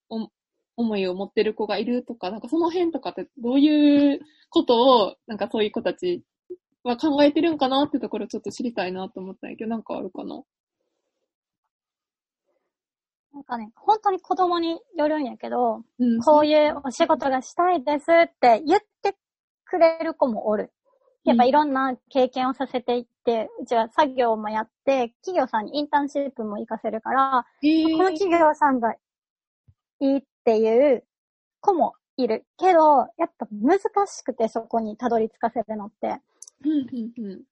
[0.09, 6.23] 思いを持ってる子がいるとか、なんかその辺とかってどういうことを、なんかそういう子たち
[6.83, 10.43] は考えてるんかなってところちょっと知りたいなと思ったんやけど、なんかあるかな？
[13.33, 16.21] なんかね、本当に子供によるんやけど、うん。
[16.21, 19.17] こういうお仕事がしたいですって言って
[19.65, 20.71] くれる子もおる。
[21.25, 28.95] やっぱいろんな経験をさせていって、うちは作業もやって、企業さんにインターンシップも活かせるから、へーこの企業さんが
[30.05, 31.05] いいっていう
[31.61, 32.45] 子もいる。
[32.59, 36.21] けど、やっぱ難しくてそこにたどり着かせるのって、
[36.65, 37.43] うん、うん、うん。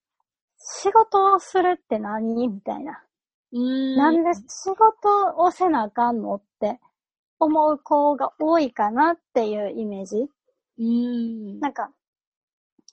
[0.58, 2.48] 仕事をするって何？
[2.48, 3.02] みたいな。
[3.58, 3.96] ん。
[3.96, 6.78] なんで仕事をせなあかんのって
[7.40, 10.28] 思う子が多いかなっていうイメージ。
[10.78, 11.60] うーん。
[11.60, 11.90] なんか、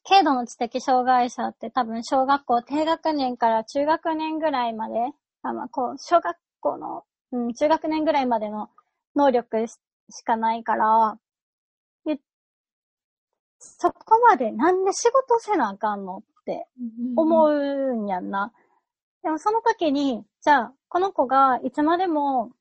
[0.08, 4.96] 軽度の知的障害者って多分小学校低学年から中学年ぐらいまで、
[5.44, 8.70] あまあ、こう、小学校の、うん、中学年ぐらいまでの
[9.20, 9.78] 能力し
[10.12, 11.20] しかないから、
[12.06, 12.20] で
[13.60, 16.68] そこまでなんで仕事せなあかんのって
[17.16, 17.52] 思う。
[17.52, 18.52] うんやんな。
[19.24, 22.52] でもその時に、じゃあ、この子がいつまでも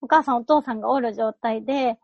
[0.00, 1.98] お母さんお父さんがおる状態で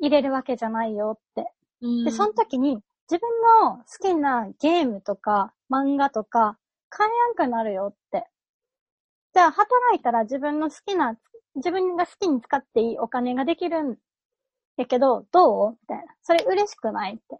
[0.00, 1.52] 入れるわけじゃないよって。
[1.80, 3.28] うんで、その時に自分
[3.62, 8.26] の好きなゲームとか漫画とか買えやんくなるよって。
[9.32, 11.16] じゃあ、働いたら自分の好きな、
[11.56, 13.96] 自分が好きに使っていいお金ができるん
[14.76, 15.70] やけど、どう？
[15.72, 16.04] みたいな。
[16.22, 17.22] それ嬉しくないって。
[17.34, 17.38] っ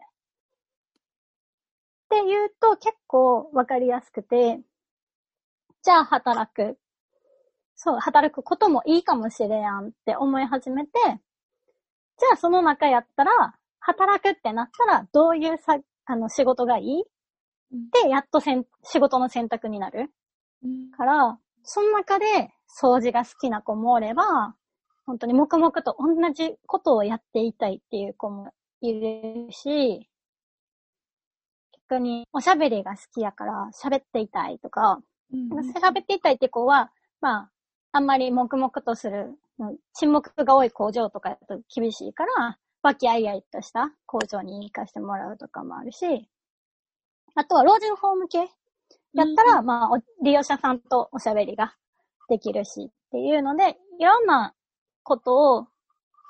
[2.09, 4.61] て言うと結構わかりやすくて、
[5.83, 6.77] じゃあ働く。
[7.75, 10.91] そう、働くこともいいかもしれんやんって思い始めて、
[12.17, 17.03] じゃあその中やったら、働くってなったら、どういうさ、あの、仕事がいい？
[18.03, 20.09] で、やっとせん仕事の選択になる。
[20.63, 22.25] うんから、その中で
[22.75, 24.55] 掃除が好きな子もおれば、
[25.05, 30.09] 本当に黙々と同じことをやっていたいっていう子もいるし、
[31.89, 34.99] 逆におしゃべりが好きやから喋っていたいとか、
[35.33, 37.51] うん喋っていたいって子は、まあ、
[37.93, 46.27] あんまり黙々とする、うん沈黙が多い工場とかだと厳しいから、和気あいあいとした工場に行かせてもらうとかもあるし、
[47.35, 48.39] あとは老人ホーム系
[49.13, 51.75] やったら、まあ、お利用者さんとおしゃべりが
[52.29, 54.53] できるしっていうので、いろんな
[55.03, 55.67] ことを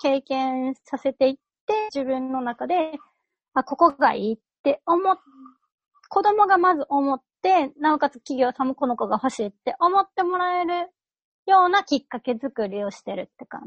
[0.01, 2.91] 経験させていって、自分の中で、
[3.53, 5.17] あ、ここがいいって思っ、
[6.09, 10.89] 子供がまず思って、なおかつ企業さんもこの子が欲しいって思ってもらえる
[11.45, 13.61] ようなきっかけ作りをしてるって感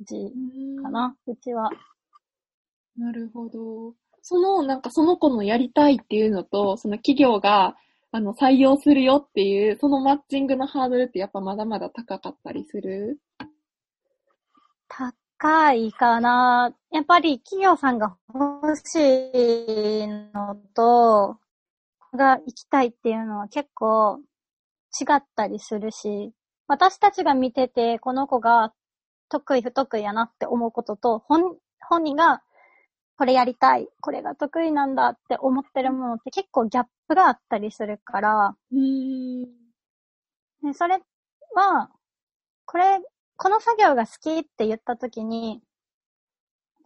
[0.00, 1.70] じうんかな、うちは。
[2.96, 3.94] なるほど。
[4.22, 7.76] その、なんかその子のやりたいっていうのと、その企業が、
[8.12, 13.20] あの、採用するよっていう、そのマッチングのハードルってやっぱまだまだ高かったりする？
[14.88, 16.74] 高いかな。
[16.90, 18.96] やっぱり企業さんが欲し
[20.04, 21.38] いのと、
[22.12, 24.18] が行きたいっていうのは結構
[25.00, 26.32] 違ったりするし、
[26.66, 28.72] 私たちが見てて、この子が
[29.28, 31.56] 得意不得意やなって思うことと、本、
[31.88, 32.42] 本人が
[33.20, 39.46] これやりたい、これが得意なんだって思ってるものって結構ギャップがあったりするから、うーん。
[40.62, 41.02] ね、それ
[41.54, 41.90] は、
[42.64, 42.98] これ、
[43.36, 45.60] この作業が好きって言ったときに、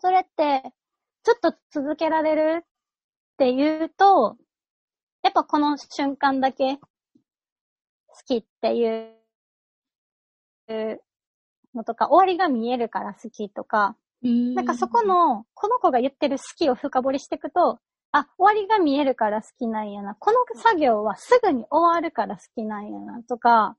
[0.00, 0.64] それって、
[1.22, 2.66] ずっと続けられるっ
[3.38, 4.36] て言うと、
[5.22, 6.80] やっぱこの瞬間だけ好
[8.26, 9.14] きっていう
[11.76, 17.78] のとか、終わりが見えるから好きとか、ななんかそこ、の、この子が言ってる好きを深掘りしていくと、
[18.10, 20.14] あ、終わりが見えるから好きなんやな。
[20.14, 23.22] この作業はすぐに終わるから好きなんやな。
[23.24, 23.76] とか、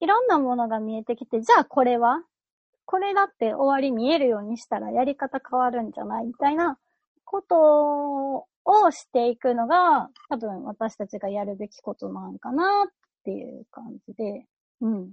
[0.00, 2.22] いろんなものが見えてきて、じゃあこれは？
[2.84, 6.76] これだって終わり見えるようにしたらやり方変わるんじゃないみたいな
[7.24, 12.92] ことをしていくのが、多分私たちがやるべきことなんかなっ
[13.24, 14.46] ていう感じで、
[14.80, 15.12] うん。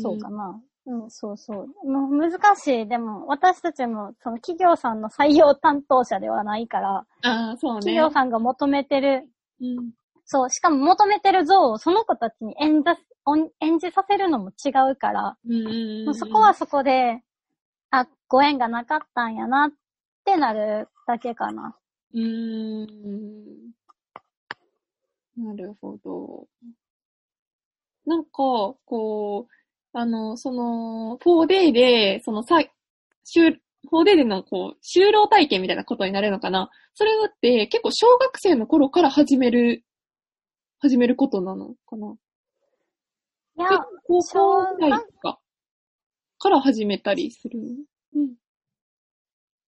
[0.00, 0.60] そうかな。
[0.84, 1.88] うん、そうそう。
[1.88, 2.88] もう難しい。
[2.88, 7.80] でも、私たちも、その企業さんの採用担当者ではないから、ああ、そうね。
[7.80, 9.28] 企業さんが求めてる、
[9.60, 9.92] うん。
[10.24, 12.88] そう、しかも求めてる像をその子たちに演じ、
[13.24, 17.22] 音演じさせるのも違うから、うんもうそこはそこで、
[17.90, 19.70] あ、ご縁がなかったんやなっ
[20.24, 21.76] てなるだけかな。
[22.12, 23.72] うーん。
[25.36, 26.46] なるほど。
[28.04, 28.30] なんか、
[28.84, 29.61] こう、
[29.94, 33.58] あの、その、4day で、その、さ、就
[33.92, 36.70] 4day での、こう、就労体験みたいなことになるのかな？
[36.94, 39.84] それって結構小学生の頃から始める、
[40.78, 42.14] 始めることなのかな？
[43.56, 43.68] いや、
[44.06, 45.40] 高校ぐらいか、
[46.38, 47.66] から始めたりするの？
[48.16, 48.34] うん。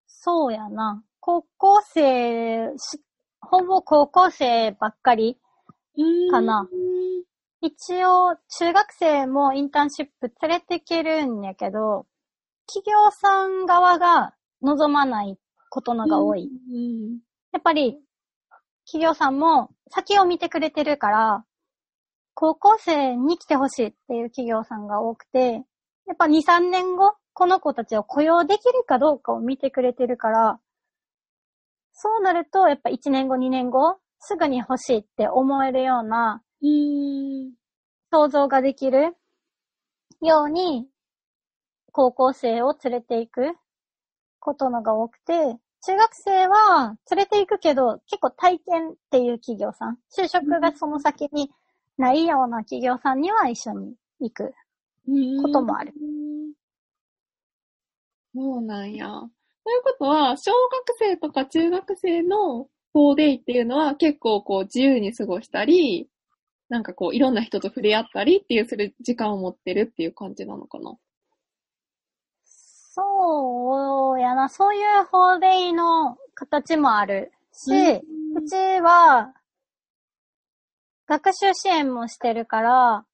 [0.08, 1.04] そうやな。
[1.20, 3.02] 高校生し、
[3.42, 5.38] ほぼ高校生ばっかり
[6.32, 6.68] かな
[7.66, 12.06] 一応、中学生もインターンシップ連れてけるんやけど、
[12.68, 15.38] 企業さん側が望まない
[15.70, 16.50] ことのが多い。
[16.50, 17.20] うん。
[17.54, 18.02] やっぱり、
[18.86, 21.46] 企業さんも先を見てくれてるから、
[22.34, 25.64] 高校生に来てほしいっていう企業さんが多くて、
[26.06, 30.60] やっぱ2、3年後、この子たちを雇用できるかどうかを見てくれてるから、
[31.94, 37.54] そうなると、やっぱ1年後、2年後、すぐに欲しいって思えるようなうん。
[38.12, 39.16] 想像ができる
[40.22, 40.88] ように、
[41.92, 43.54] 高校生を連れていく
[44.40, 51.52] ことのが多くて、中学生は連れて行くけど、結構体験っていう企業さん、就職がその先に
[51.98, 54.54] ないような企業さんには一緒に行く。
[55.42, 55.94] こともある。
[58.34, 59.08] そうなんや。
[59.08, 66.10] ということは、小学生とか中学生の 4day っていうのは結構こう自由に過ごしたり、
[66.70, 70.98] なんかこういろんな人と触れ合ったりっていうする時間を持ってるっていう感じなのかな？
[72.46, 79.34] そうやな、そういう法令の形もあるし、うんうちは、
[81.08, 83.06] 学習支援もしてるから、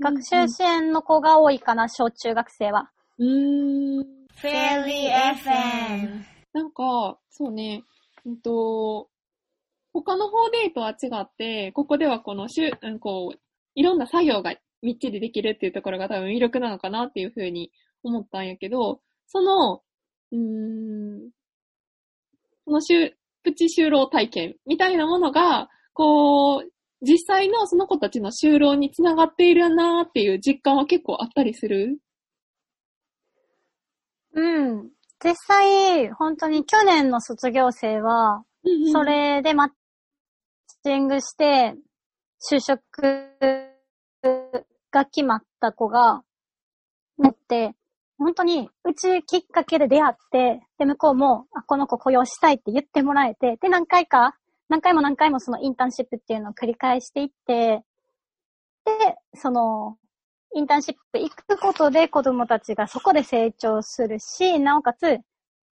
[0.00, 2.90] 学習支援の子が多いかな、小中学生は。
[3.18, 4.06] うーん。
[4.40, 7.82] Fairy FM なんか、そうね、
[8.24, 9.08] うんと、
[10.02, 13.38] 他の方デーとは違って、ここではこのしゅ、うん、こう、
[13.74, 17.70] いろんな作業がみっちりできるっていうところが多分魅力なのかなっていうふうに
[18.02, 19.82] 思ったんやけど、その、
[20.32, 21.30] うーん、
[22.64, 31.98] そのしゅ、プチ就労体験みたいなものが、こう、実際のその子たちの就労につながっているなっていう実感は結構あったりする？
[34.34, 34.40] う
[34.74, 34.90] ん。
[35.24, 38.44] 実際、本当に去年の卒業生は、
[38.92, 39.54] そ、れで
[40.84, 41.74] マッチングして、
[42.52, 42.80] 就職
[44.92, 46.22] が決まった子が、
[47.18, 47.74] なって、
[48.16, 54.36] 本当に、うちきっかけで出会って、で、向こうも、あ、この子雇用したいって言ってもらえて、で、何回か、
[54.68, 57.82] 何回も何回もそのインターンシップっていうのを繰り返していって、
[58.84, 58.92] で、
[59.34, 59.96] その、
[60.54, 65.18] インターンシップ行くことで子供たちがそこで成長するし、なおかつ、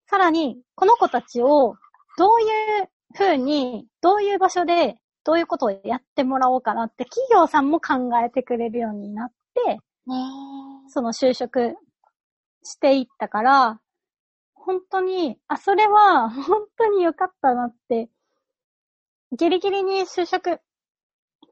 [0.08, 1.76] さらに、この子たちを
[2.18, 11.76] どういう風に、どういう場所で、どういうことをやってもらおうかなって、企業さんも考えてくれるようになって、あその就職
[12.64, 13.80] していったから、
[14.54, 18.10] 本当に、あ、それは本当に良かったなって、
[19.38, 20.60] ギリギリに就職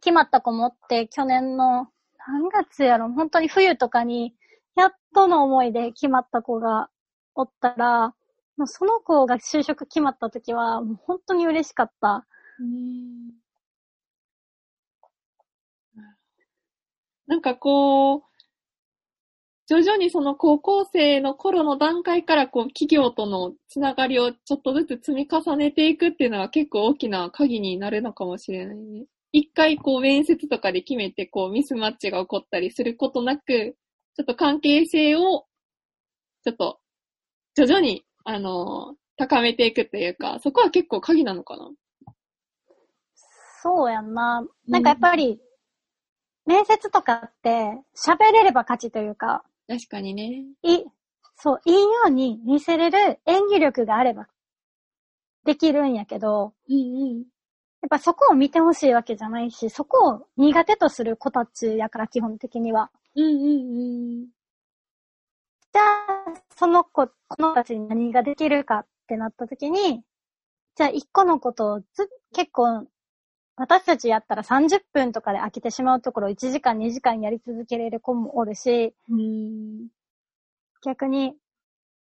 [0.02, 1.88] 決まった子もって、去年の
[2.28, 4.34] 何月やろ、本当に冬とかに、
[4.76, 6.89] やっとの思いで決まった子が
[7.36, 8.13] おったら、
[8.58, 12.26] もうその子が就職決まった時は、もう本当に嬉しかった。
[12.60, 13.42] うん
[17.28, 18.22] なんかこう、
[19.66, 29.06] 徐々にその高校生の頃の段階からこう企業とのつながりをちょっとずつ積み重ねていくっていうのは結構大きな鍵になるのかもしれないね。
[29.32, 33.78] 一回こう面接とかで決めてこうミスマッチが起こったりすることなく、
[34.18, 35.46] ちょっと関係性を
[36.44, 36.82] ちょっと
[37.56, 41.70] 徐々にあの高めていくっていうか、そこは結構鍵なのかな？
[43.62, 44.44] そうやんな。
[44.68, 45.40] なんかやっぱり、
[46.46, 50.46] 面接とかって喋れれば勝ちというか、確かにね。
[50.64, 50.84] い、
[51.36, 54.28] そう、いいように見せれる演技力があれば
[55.46, 57.18] できるんやけど、うんうん。
[57.20, 62.90] やっぱそこを見てほしいわけじゃないし、そこを苦手とする子たちやから基本的には。
[63.16, 64.28] うんうんうん。
[65.74, 70.02] じゃあ、その子、この子たちに何ができるかってなった時に、
[70.76, 72.88] じゃあ一個のことをず、結構、
[73.56, 79.88] 私たちやったら30分とかで飽きてしまうところを1時間2時間やり続けれる子もおるし、うん。
[80.84, 81.36] 逆に、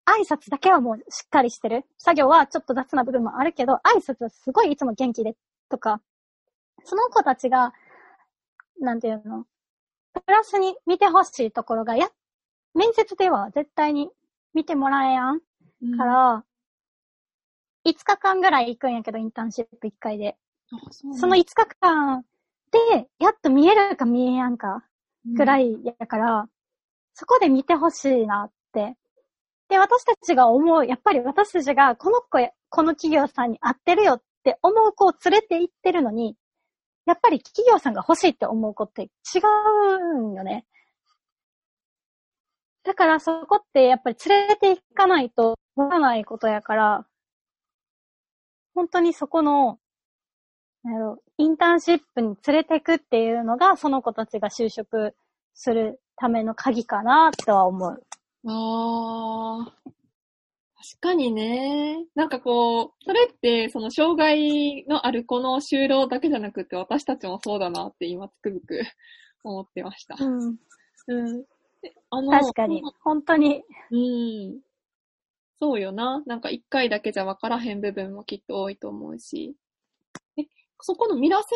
[0.05, 1.85] 挨拶だけはもうしっかりしてる。
[1.99, 5.35] 作業はちょっと雑な部分もあるけど、挨拶はすごいいつも元気で、
[5.69, 6.01] とか、
[6.83, 7.73] その子たちが、
[8.79, 9.45] なんていうの、
[10.13, 12.09] プラスに見てほしいところが、や、
[12.73, 14.09] 面接では絶対に
[14.53, 15.39] 見てもらえやん
[15.97, 16.43] から、
[17.85, 20.37] 5日間ぐらい行くんやけど、インターンシップ1回で。
[20.71, 22.23] あそうその5日間
[22.71, 24.83] で、やっと見えるか見えやんか。
[25.25, 25.71] ぐらい。
[25.71, 26.47] いやから、
[27.13, 28.95] そこで見てほしいなって。
[29.69, 36.35] で、私たちが思う、やっぱり私たちがこの子や、この企業さんに合ってるよって思う子を連れて行ってるのに、
[37.05, 39.39] やっぱり企業さんが欲しいって思う子って違
[39.99, 40.65] うんよね。
[42.83, 47.05] だからそこってやっぱり連れて行かないとわからないことやから、
[48.73, 49.79] 本当にそこの、
[50.83, 55.15] なんやろインターンシップに連れてくっていうのが、その子たちが就職
[55.53, 58.03] するための鍵かなとは思う。
[58.47, 59.91] ああ。
[60.81, 62.05] 確かにね。
[62.15, 68.81] なんかこう、それって、その障害のある子の就労だけじゃなくて、私たちもそうだなって今つくづく
[69.43, 70.15] 思ってました。
[70.17, 70.57] うん。
[71.07, 71.45] うん。
[71.81, 72.81] であの確かに。
[73.03, 73.63] 本当に。
[73.91, 74.59] うん。
[75.61, 76.23] そうよな。
[76.25, 79.55] なんか一回だけじゃ分からへん部分もきっと多いと思うし。
[80.37, 80.43] え、
[80.81, 81.55] そこのミラセ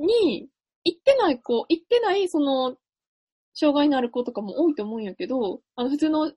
[0.00, 0.48] ンに
[0.84, 2.76] 行ってない子、行ってないその、
[3.54, 6.32] 障害のある子とかも多いと思うんやけど、あの普通の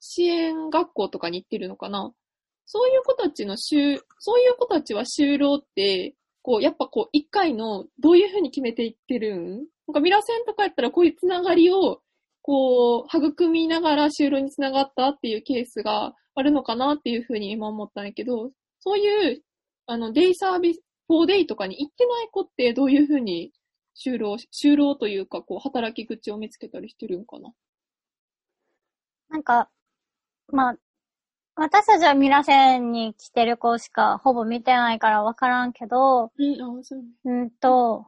[0.00, 2.12] 支援学校とかに行ってるのかな
[2.66, 9.48] そういう子たちの就、そういう子たちは就労って、こう、やっぱこう、一回の、どういうふうに決めていってるん？
[9.86, 12.00] なんかミラセンとかやったらこういうつながりを、
[12.42, 19.42] こう、育みながら就労につながったっていうケースがあるのかなっていうふうに今思ったんやけど、そういう、
[19.86, 23.52] あの、デイサービス、4デイとかに行ってない子ってどういうふうに
[23.96, 27.52] 就労、就労というか、こう、働き口を見つけたりしてるんかな？
[29.28, 29.70] なんか、
[30.48, 30.76] まあ、
[31.54, 36.32] 私たちはミラセンに来てる子しかほぼ見てないからわからんけど。
[36.38, 38.06] うんと、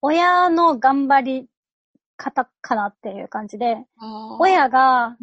[0.00, 1.48] 親の頑張り
[2.22, 3.84] 方かなっていう感じで、
[4.38, 5.16] 親が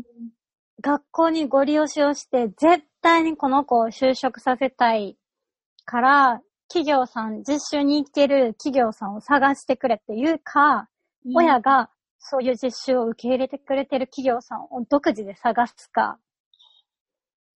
[0.82, 5.18] 学校にご利用しをして、絶対にこの子を就職させたい
[5.86, 10.88] から、企業さん、実習に行ける企業さんを探してくれっていうか、
[11.34, 11.90] 親が
[12.20, 16.20] そういう実習を受け入れてくれてる企業さんを独自で探すか、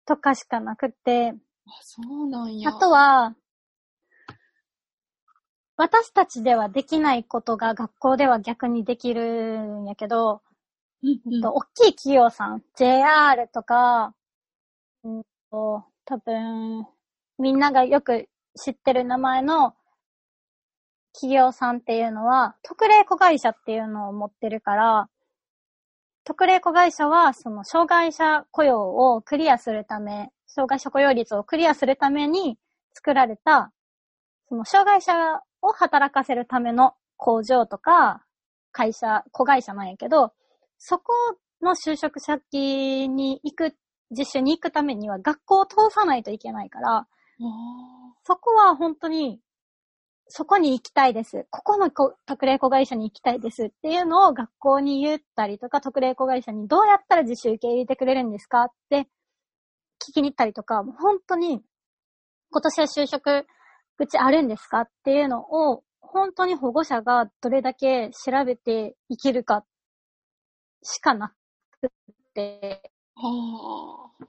[0.05, 1.33] とかしかなくて、
[1.65, 2.69] あ、そうなんや。
[2.69, 3.35] あとは、
[5.81, 10.43] 私たちではできないことが学校では逆にできるんやけど、
[11.01, 14.13] うんうん、大きい企業さん、JR とか、
[15.03, 16.85] うんと、多分、
[17.39, 19.73] みんながよく知ってる名前の
[21.13, 25.09] 企業さんっていうのは、特例子会社っていうのを持ってるから、
[26.25, 28.81] 特例子会社は、その、障害者雇用
[29.15, 32.59] をクリアするため、障害者雇用率をクリアするために
[32.93, 33.71] 作られた、
[34.47, 38.23] その、障害者を働かせるための工場とか、
[38.71, 40.33] 会社、子会社なんやけど、
[40.77, 41.13] そこ
[41.61, 43.75] の就職先に行く、
[44.09, 47.07] 実習に行くためには学校を通さないといけないから、あ
[48.23, 49.39] そこは本当に、
[50.27, 51.45] そこに行きたいです。
[51.49, 59.07] ここのこ特例子会社に行きたいですっていうのを学校に言ったりとか、特例子会社にどうやったら実習受け入れてくれるんですかって
[59.99, 61.61] 聞きに行ったりとか、もう本当に
[62.51, 63.45] 今年は就職
[64.07, 69.63] 口あるんですかっていうのを、本当に保護者がどれだけ調べていけるか
[70.81, 71.33] しかな
[71.79, 71.91] く
[72.33, 73.21] て、あ。
[73.21, 74.25] はあ。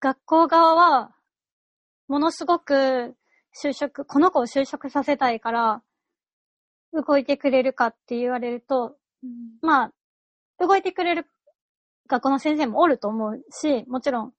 [0.00, 1.14] 学校側は、
[2.08, 3.14] ものすごく
[3.62, 5.82] 就職、この子を就職させたいから、
[6.92, 8.96] 動いてくれるかって言われると、
[9.62, 9.92] まあ、
[10.58, 11.26] 動いてくれる
[12.08, 14.32] 学校の先生もおると思うし、もちろん、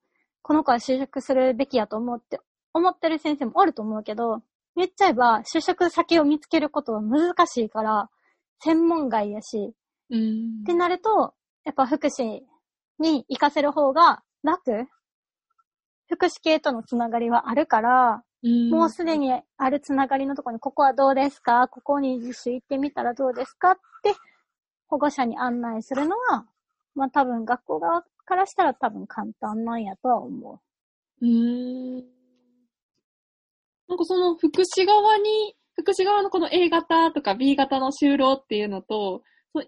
[0.48, 2.40] この子は就職するべきやと思って、
[2.72, 4.44] 思ってる先生もおると思うけど、
[4.76, 8.12] 言っちゃえば、就職先を見つけることは難しいから、
[8.60, 9.74] 専門外やし、
[10.12, 10.62] うん。
[10.62, 11.34] ってなると、
[11.64, 12.42] やっぱ福祉
[13.00, 14.86] に活かせる方が楽。
[16.08, 18.70] 福祉系とのつながりはあるから、うん。
[18.70, 21.68] もうすでにあるつながりのところに、ここはどうですか？
[21.70, 23.72] ここに実習行ってみたらどうですか？
[23.72, 24.14] って、
[24.90, 26.46] 保護者に案内するのは、
[26.94, 30.62] まあ多分学校側からしたら多分簡単なんやとは思
[31.22, 32.04] うーん。
[33.88, 39.22] なんかその福祉側に、福祉側のこの A 型とか B 型の就労っていうのと、
[39.54, 39.66] その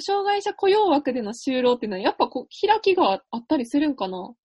[0.00, 4.18] 障害者雇用枠での就労っていうのはやっぱこう開きがあったりするんかな？
[4.18, 4.36] う。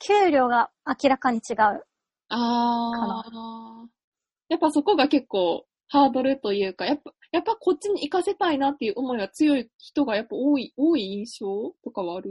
[0.00, 0.70] 給料が
[1.02, 1.56] 明らかに違う。
[1.56, 1.84] あ
[2.30, 3.84] あ。
[4.48, 12.30] やっぱそこが結構ハードルというか、やっぱ、やっぱこっちに行かせたいなっていう思いが強い人がやっぱ多い、多い印象とかはある？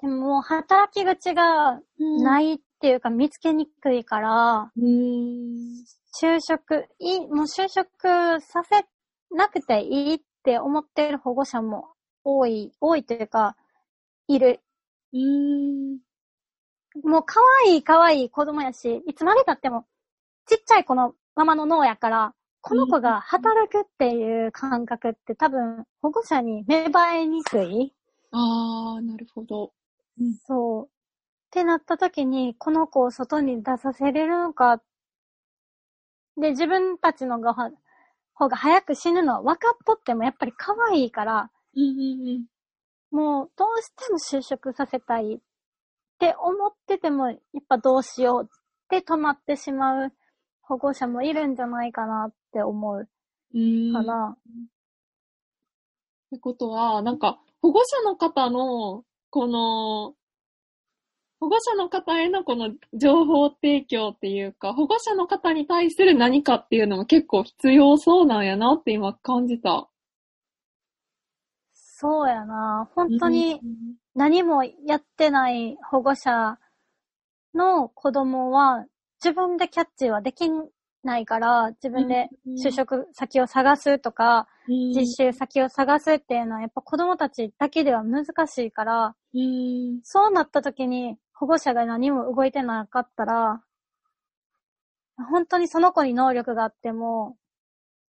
[0.00, 5.84] でも働き口がないっていうか見つけにくいから、うーん。
[6.22, 8.86] 就職、いい、もう就職させ
[9.34, 11.88] なくていいって思っている保護者も
[12.24, 13.56] 多い、多いというか、
[14.28, 14.60] いる。
[15.12, 15.98] うーん。
[17.02, 19.86] もう可愛い可愛い子供やし、いつまで経っても、
[20.46, 22.34] ちっちゃい子のままの脳やから、
[22.68, 27.94] この子が働くっていう感覚って多分保護者に芽生えにくい。
[28.32, 29.72] ああ、なるほど。
[30.48, 30.84] そう。
[30.86, 30.88] っ
[31.52, 34.82] てなった時に、この子を外に出させれるのか。
[36.36, 37.70] で、自分たちのがは
[38.34, 42.46] 方が早く死ぬのは分かっとってもやっぱり可愛いから、うんうんうん。
[43.12, 45.38] もうどうしても就職させたいっ
[46.18, 47.38] て思ってても、やっ
[47.68, 48.48] ぱどうしようっ
[48.88, 50.12] て止まってしまう
[50.62, 53.04] 保護者もいるんじゃないかなって思う。
[53.92, 54.36] かな。
[54.36, 54.38] っ
[56.30, 60.14] てことは、なんか、保護者の方の、この、
[61.38, 69.88] 保護者の方へのこの情報提供っていうか、保護者の方に対する何かっていうのも結構必要そうなんやなって今感じた。
[71.74, 72.88] そうやな。
[72.94, 76.58] 本当にうん何もやってない保護者
[77.54, 78.86] の子供は
[79.22, 80.48] 自分でキャッチはでき
[81.06, 82.28] ないから、自分で
[82.62, 90.00] 就職先を探すとか、実習先を探すっていうのはやっぱ子供たちだけでは難しいから、うん。
[90.02, 93.62] そうなった時に保護者が何も動いてなかったら、
[95.16, 97.36] 本当にその子に能力があっても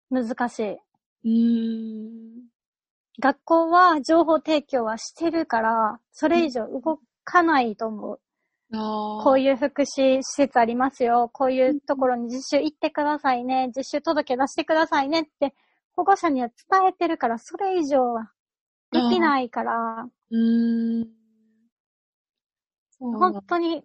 [0.09, 0.77] 難しい。
[1.23, 2.47] うん。
[3.19, 8.19] 学校は情報提供はしてるから、それ以上動かないと思う。
[8.71, 11.29] こういう福祉施設ありますよ。
[11.31, 13.71] こういうところに実習行ってくださいね。
[13.75, 15.53] 実習届出してくださいねって
[15.97, 18.31] 保護者には伝えてるから、それ以上は
[18.91, 21.07] できないから、うん。
[22.99, 23.83] 本当に、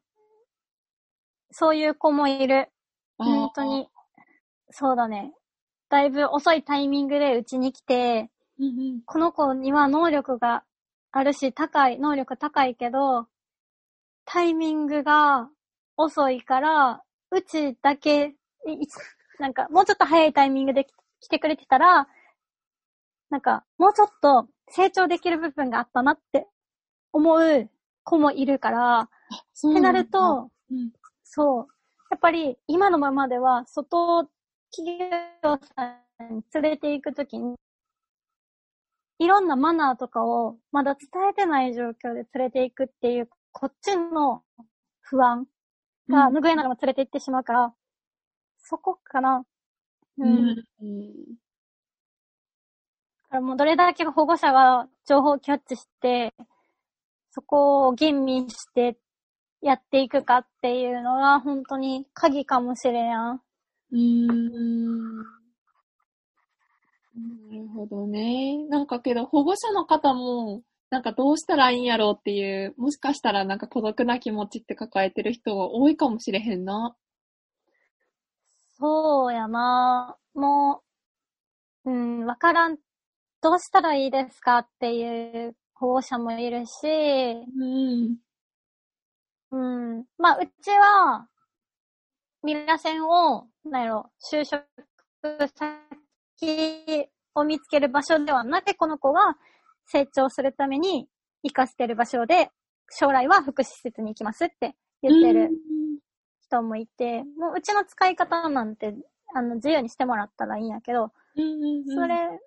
[1.50, 2.68] そういう子もいる。
[3.16, 3.88] 本当に、
[4.70, 5.32] そうだね。
[5.88, 8.68] だいぶ遅いタイミングでうちに来て、うんう
[8.98, 9.02] ん。
[9.06, 10.64] この子には能力が
[11.12, 13.26] あるし、高い、能力高いけど、
[14.24, 15.48] タイミングが
[15.96, 18.34] 遅いから、うちだけ、
[19.38, 20.86] なんか、もうちょっと早いタイミングで
[21.20, 22.08] 来てくれてたら、
[23.30, 26.46] なんか、もうちょっと成長できる部分があったなって
[27.12, 27.70] 思う
[28.04, 29.10] 子もいるから、
[29.54, 30.92] そうってなると、うん
[31.24, 31.66] そう。
[32.10, 34.28] やっぱり今のままでは、外
[34.70, 37.54] 企業さんに連れて行くときに、
[39.18, 44.42] いろんなマナーとかをまだ伝えてない状況で連れて行くっていう、こっちの
[45.00, 45.46] 不安
[46.08, 47.74] が拭えながらも連れて行ってしまうから、
[48.58, 49.44] そこかな。
[50.18, 50.24] う。
[50.24, 50.56] うんん。
[53.24, 56.34] だからもうどれだけ保護者が情報をキャッチして、
[57.30, 58.98] そこを吟味して
[59.62, 63.32] やっていくかっていうのが本当に鍵かもしれん。
[63.32, 65.16] うーん。
[67.14, 68.66] なるほどね。
[68.68, 70.62] なんかけど、保護者の方も、
[70.92, 76.94] なんかどうしたらいいんやろうっていう、もしかしたらなんか孤独な気持ちって抱えてる人が多いかもしれへんな。
[78.78, 80.18] そうやな。
[80.34, 80.82] も
[81.86, 82.76] う、うん、わからん。
[83.40, 88.16] どうしたらいいですかっていう保護者もいるし、うん。
[89.50, 90.04] うん。
[90.18, 91.26] まあ、うちは、
[92.42, 94.62] ミラセンを、なんやろ、就職
[95.56, 99.38] 先を見つける場所ではなく、この子が
[99.86, 101.08] 成長するために
[101.42, 102.50] 活かしてる場所で、
[102.90, 105.50] 将来は福祉施設に行きますって言ってる
[106.40, 108.94] 人もいて、もううちの使い方なんて、
[109.34, 111.12] あの、自由にしてもらったらいいんやけど。
[111.34, 112.40] それ、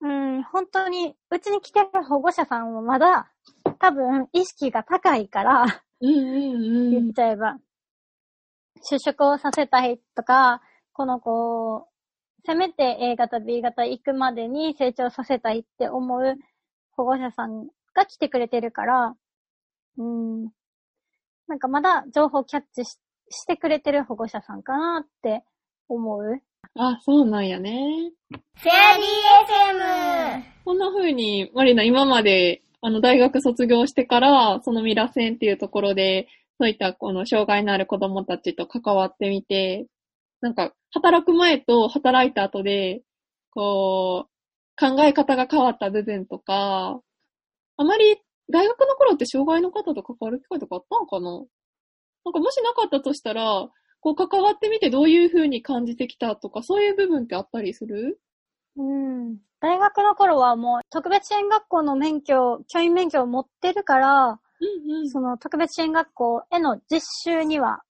[0.00, 3.32] うん、本当に、うちに来てる保護者さんはまだ、
[3.78, 7.12] 多分、意識が高いから、言っ。
[7.12, 7.58] ちゃえば、
[8.90, 11.88] 就職をさせたいとか、この子を、
[12.44, 16.36] せめて A 型、B 型行くまでに成長させたいって思う
[16.92, 19.16] 保護者さんが来てくれてるから、
[19.98, 20.44] うん、
[21.48, 22.98] なんかまだ情報キャッチし
[23.30, 25.44] してくれてる保護者さんかなって
[25.88, 26.40] 思う。
[26.74, 28.10] あ、そうなんやね。
[28.30, 30.42] フェアリー FM!
[30.64, 36.28] こんな風に、マリナ今まで、あの、大学卒業してから、そのミラセンっていうところで、
[36.60, 39.86] そういったこの障害のある子供たちと関わってみて、
[40.40, 43.02] なんか、働く前と働いた後で、
[43.50, 44.30] こう、
[44.80, 47.00] 考え方が変わった部分とか、
[47.76, 48.16] あまり
[48.50, 51.30] 大学の頃って障害の方と関わる機会とかあったのかな？
[52.24, 53.68] なんかもしなかったとしたら、
[54.00, 58.20] こう関わってみてどういう風に感じてきたとか、そういう部分ってあったりする？
[58.76, 59.38] うん。
[59.60, 65.10] 大学の頃はもう特別支援学校の免許、教員免許を持ってるから、うんうん。
[65.10, 67.00] その特別支援学校への実
[67.32, 67.82] 習には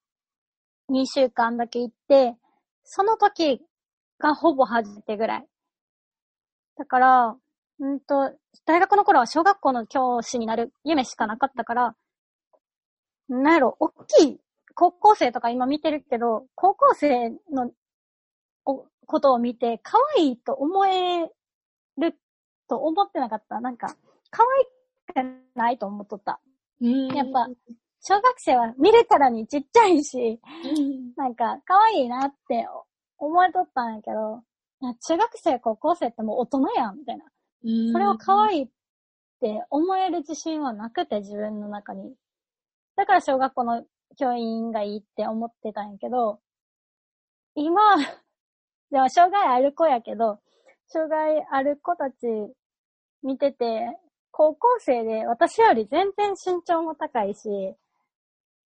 [0.90, 2.34] 2週間だけ行って、
[2.84, 3.60] その時
[4.18, 5.46] がほぼ初めてぐらい。
[6.76, 7.36] だから、
[7.80, 8.32] うんと、
[8.64, 11.96] 大学の頃は小学校の教師になる夢しかなかったから、
[13.28, 14.40] なんやろ、大きい
[14.74, 17.70] 高校生とか今見てるけど、高校生の
[18.64, 21.28] おことを見て、可愛いと思え
[21.98, 22.14] る
[22.68, 23.60] と思ってなかった。
[23.60, 23.96] なんか、
[24.30, 24.44] 可
[25.16, 26.40] 愛くないと思っとった。
[26.80, 27.48] うんやっぱ、
[28.00, 32.66] 小学生は見るからにちっちゃいし、うんなんか、可愛いなって
[33.18, 34.42] 思えとったんやけど、
[34.80, 37.24] 中学生、高校生ってもう大人やん、みたいな。
[37.64, 38.68] うんそれを可愛いっ
[39.40, 42.14] て思える自信はなくて、自分の中に。
[42.96, 43.84] だから小学校の
[44.16, 46.40] 教員がいいって思ってたんやけど、
[47.54, 47.80] 今、
[48.90, 50.38] でも障害ある子やけど、
[50.86, 52.26] 障害ある子たち
[53.22, 53.98] 見てて、
[54.30, 57.74] 高校生で私より全然身長も高いし、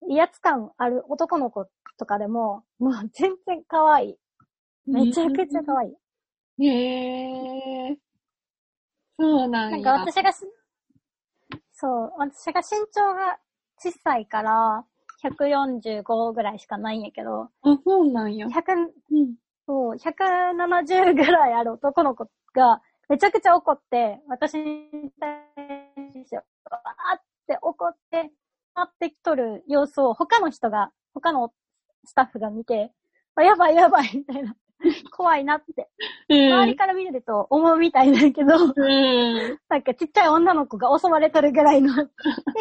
[0.10, 4.18] 威圧感ある男の子とかでも、もう全然可愛い。
[4.86, 6.66] めちゃくちゃ可愛い。
[6.68, 7.98] へえ。
[9.18, 9.78] そうなんや。
[9.78, 10.46] なんか私がし、
[11.74, 13.40] そう、私が身長が
[13.78, 14.86] 小さいから、
[15.22, 18.48] 145ぐらいしかないんやけど、あ、そうなんや。
[18.48, 19.36] 100、うん。
[19.66, 25.42] そう、170ぐらいある男の子が、めちゃくちゃ怒って、私に対
[26.14, 28.32] して、わーって怒って、回
[28.84, 31.52] ってきとる様子を他の人が、他の
[32.06, 32.92] スタッフが見て、
[33.36, 34.56] あやばいやばい、みたいな。
[35.12, 35.90] 怖いなって。
[36.30, 39.60] 周りから見ると思うみたいだけど、うん。
[39.70, 41.94] なんかちっちゃい女の子が襲われとるぐらいの。
[41.96, 42.10] だ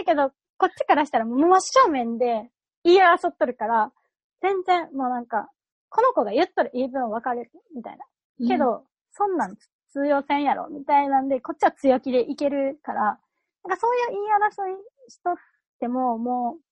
[0.04, 2.50] けど、こっちからしたらもう真正面で
[2.84, 3.92] 言い争っとるから、
[4.40, 5.48] 全然もうなんか、
[5.88, 8.04] この子が言っとる言い分わかるみたいな。
[8.48, 9.56] けど、そんなん
[9.90, 15.34] 通用せんやろみたいなんで、こっちは強気でいけるから、なんかそういう言い争いしとっ
[15.84, 16.62] ても、もう、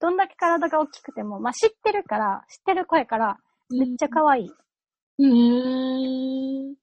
[0.00, 3.36] どんだけ体が大きくても、まあ知ってるから、知ってる声から、
[3.68, 4.50] めっちゃ可愛い。
[5.18, 6.74] うーん。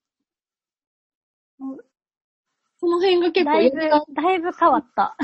[2.79, 5.17] その辺が結構だいぶ、だいぶ変わった。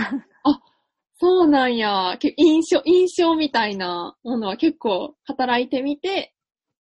[1.16, 2.18] そうなんや。
[2.20, 6.34] け印象、印象みたいなものは結構働いてみて、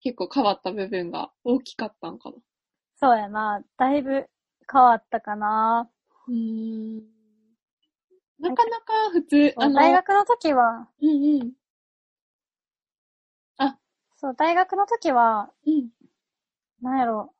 [0.02, 2.38] 結構変わった部分が大きかったんかな。
[2.96, 3.62] そうやな。
[3.78, 4.26] だいぶ
[4.72, 5.90] 変わったかな。
[6.28, 7.13] うーん。
[8.44, 11.52] なかなか普通、あの、大学の時は、うんうん。
[14.24, 15.90] そう、大学の時は、うん。
[16.82, 17.34] なんやろ。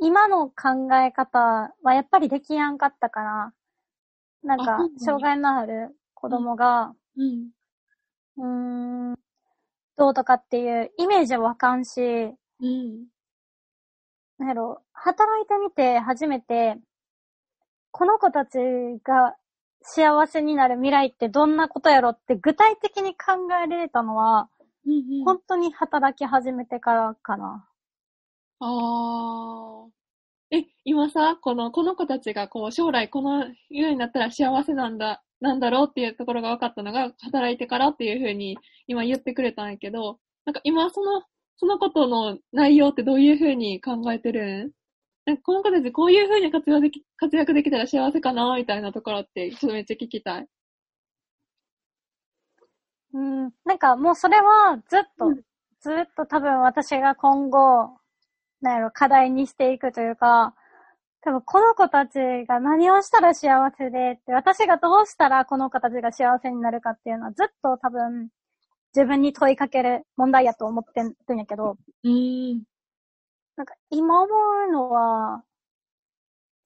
[0.00, 3.52] 今の考え方はやっぱりできやんかったから、
[4.42, 7.50] なんか障害のある子供が、うん。
[8.36, 9.18] うーん、
[9.96, 13.06] どうとかっていうイメージはわかんし、うん。
[14.38, 16.78] なんやろ、働いてみて初めて、
[17.92, 18.58] この子たち
[19.04, 19.36] が
[19.82, 24.48] 幸せになる未来ってどんなことやろって具体的に考えられたのは、
[24.86, 25.24] うんうん。
[25.24, 27.68] 本当に働き始めてからかな。
[28.60, 29.90] あー。
[30.50, 41.22] え、今さ、この、この子たちがこう、将来このようになったら幸せなんだ、なんだろうっていうところが分かったのが、働いてからっていうふうに今言ってくれたんやけど、なんか今その、
[41.58, 44.72] そのことの内容ってどういうふうに考えてるん？
[45.28, 50.46] なんかこの子たちこういうふうに活躍でき、活躍できたら幸せかなみたいなところって、ちょっとめっちゃ聞きたい。
[53.12, 55.42] うん、なんかもうそれはずっと、うん
[55.80, 57.90] ずっと多分私が今後、
[58.60, 60.54] なんやろ、課題にしていくというか、
[61.20, 62.18] 多分この子たち
[62.48, 68.30] が何をしたら幸せでって、私がどうしたらこの子たちが幸せになるかっていうのはずっと多分
[68.92, 72.62] 自分に問いかける問題やと思ってるんやけど、うーん。
[73.58, 74.32] なんか今思
[74.68, 75.42] うのは、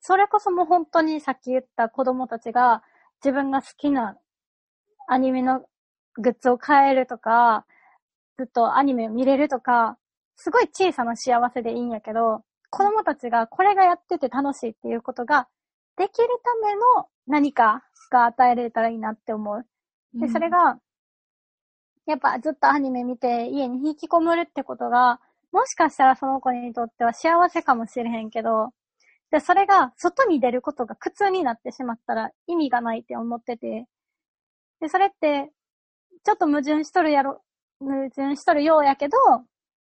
[0.02, 2.82] それこそもう本当にさっき言った子供たちが
[3.24, 4.18] 自分が好きな
[5.08, 5.64] アニメの
[6.18, 7.64] グッズを買えるとか、
[8.36, 9.96] ずっとアニメを見れるとか、
[10.36, 15.48] すごい小さな幸せでいいんやけど、子供たちがこれがやってて楽しいっていうことが
[15.96, 19.64] できるための何かが与えられたらいいなって思う。
[20.12, 20.78] で、それが、
[22.04, 25.20] やっぱずっとアニメ見て家に引きこもるってことが、
[25.52, 28.70] もしかしたらその子にとっては幸せかもしれへんけど、
[29.30, 33.86] で、それが外に出ることが苦痛になってしまったら意味がないって思ってて、
[34.80, 35.50] で、それって、
[36.24, 37.42] ちょっと矛盾しとるやろ、
[37.80, 39.16] 矛盾しとるようやけど、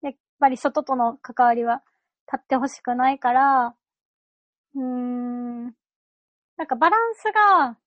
[0.02, 1.84] やっぱり外との関わりは
[2.32, 3.76] 立ってほしくないから、
[4.76, 5.64] うーん、
[6.58, 7.78] なんかバランスが、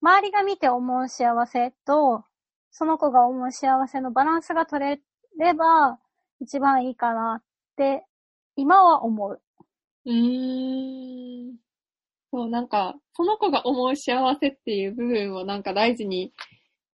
[0.00, 2.24] 周りが見て思う幸せと、
[2.70, 5.00] その子が思う幸せのバランスが取れ
[5.38, 5.98] れば、
[6.44, 7.42] 一番いいかなっ
[7.76, 8.06] て、
[8.54, 9.40] 今は思う。
[10.04, 11.56] うーん。
[12.30, 16.34] そう、なんか、その子が思う幸せっていう部分をなんか大事に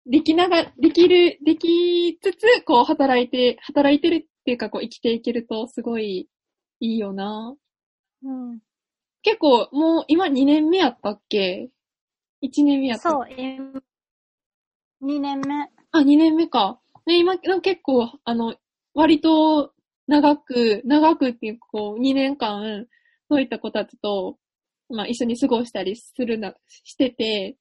[0.06, 6.28] できなが、できる、できつつ、こう働いて、働いてるっていうかこう生きていけるとすごい
[6.82, 7.56] いいよな。
[8.24, 8.60] うん。
[9.22, 11.70] 結構もう今2年目やったっけ
[12.42, 13.82] ?1 年目やったっそう、今
[15.02, 15.70] 2年目。
[15.92, 16.80] あ、2年目か。
[17.06, 18.56] で、今、結構、あの、
[18.98, 19.74] 割と
[20.08, 22.88] 長く、長くっていうか、こう、2年間、
[23.30, 24.38] そういった子たちと、
[24.90, 27.58] まあ、一緒に過ごしたりするな、してて、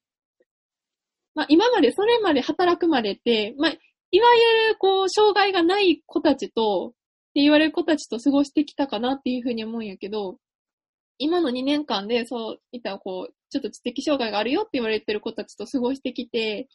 [1.35, 4.27] まあ、今まで、それまで働くまでって、まあ、いわ
[4.65, 6.91] ゆる、こう、障害がない子たちと、っ
[7.35, 10.39] て言われる子たちと過ごしてきたかなっていうふうに思うんやけど、
[11.19, 16.67] 今の2年間で、そういった、こう、ちょっと知的障害があるよって言われてる子たちと過ごしてきて、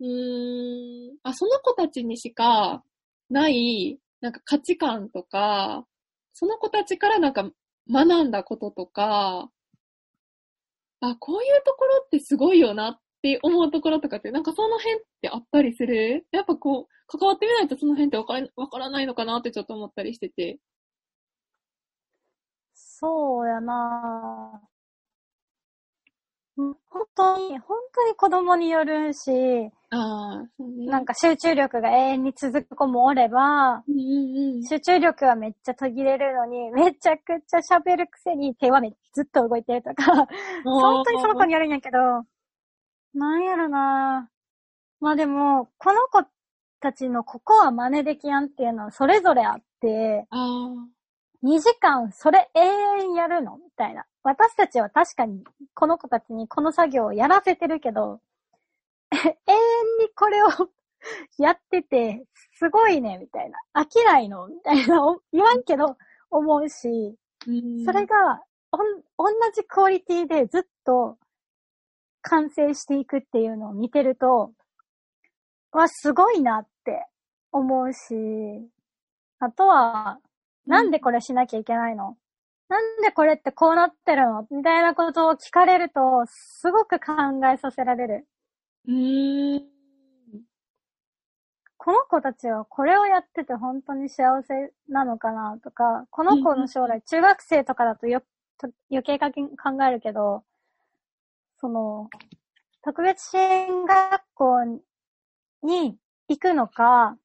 [0.00, 2.82] うーん、あ、その子たちにしか
[3.30, 5.86] ない、なんか価値観とか、
[6.32, 7.50] その子たちからなんか
[7.90, 9.50] 学んだこととか、
[11.00, 16.26] あ、こういうところってすごいよなって思うところとかって、なんかその辺ってあったりする？
[16.32, 20.58] やっぱこう、関わってみないとその辺ってわかわからないのかなってちょっと思ったりしてて。
[22.74, 24.60] そうやな
[26.58, 26.76] 本
[27.14, 30.42] 当に、本当に子供によるし、あ。
[30.58, 34.64] なんか集中力が永遠に続く子もおれば、うん。
[34.64, 40.26] 集中力はめっちゃ途切れるのに、めちゃくちゃ喋るくせに手はめずっと動いてるとか、
[40.64, 41.98] 本当にその子によるんやけど、
[43.14, 44.28] なんやろな
[45.00, 46.24] まあでも、この子
[46.80, 50.36] たちのここは真似できやんっていうのはそれぞれあって、あ
[51.44, 52.60] 2時間それ永
[53.04, 53.58] 遠やるの？
[53.58, 54.04] みたいな。
[54.28, 58.20] 私たちは確かにこの子たちにこの作業をやらせてるけど、
[59.10, 59.56] 永遠
[60.00, 60.48] にこれを
[61.38, 63.58] やってて、すごいね、みたいな。
[63.72, 65.06] 飽きないのみたいな。
[65.06, 65.96] お 言わんけど、
[66.30, 67.16] 思うし、
[67.86, 71.16] それが、おん、同じクオリティでずっと
[72.20, 74.52] 完成していくっていうのを見てると、
[75.72, 77.06] わ、すごいなって
[77.50, 78.14] 思うし、
[79.38, 80.20] あとは、
[80.66, 82.18] なんでこれしなきゃいけないの、
[82.68, 84.46] なんでこれってこうなってるの？
[84.50, 87.14] みたいなことを聞かれると、すごく考
[87.52, 88.26] えさせられる。
[88.86, 89.62] うーん。
[91.78, 98.20] この子たちはこれをやってて本当に幸せなのかなとか、この子の将来、中学生とかだとよ、
[98.58, 100.44] と 余計かけ考えるけど、
[101.60, 102.08] その、
[102.82, 104.64] 特別支援学校
[105.62, 105.98] に
[106.28, 107.16] 行くのか、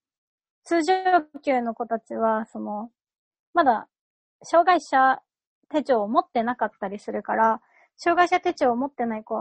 [0.66, 0.96] 通常
[1.44, 2.92] 級の子たちは、その、
[3.54, 3.90] まだ、
[4.44, 5.22] 障害者
[5.74, 7.62] 手帳を持ってなかったりするから、
[7.98, 9.36] 障害者手帳を持ってない子、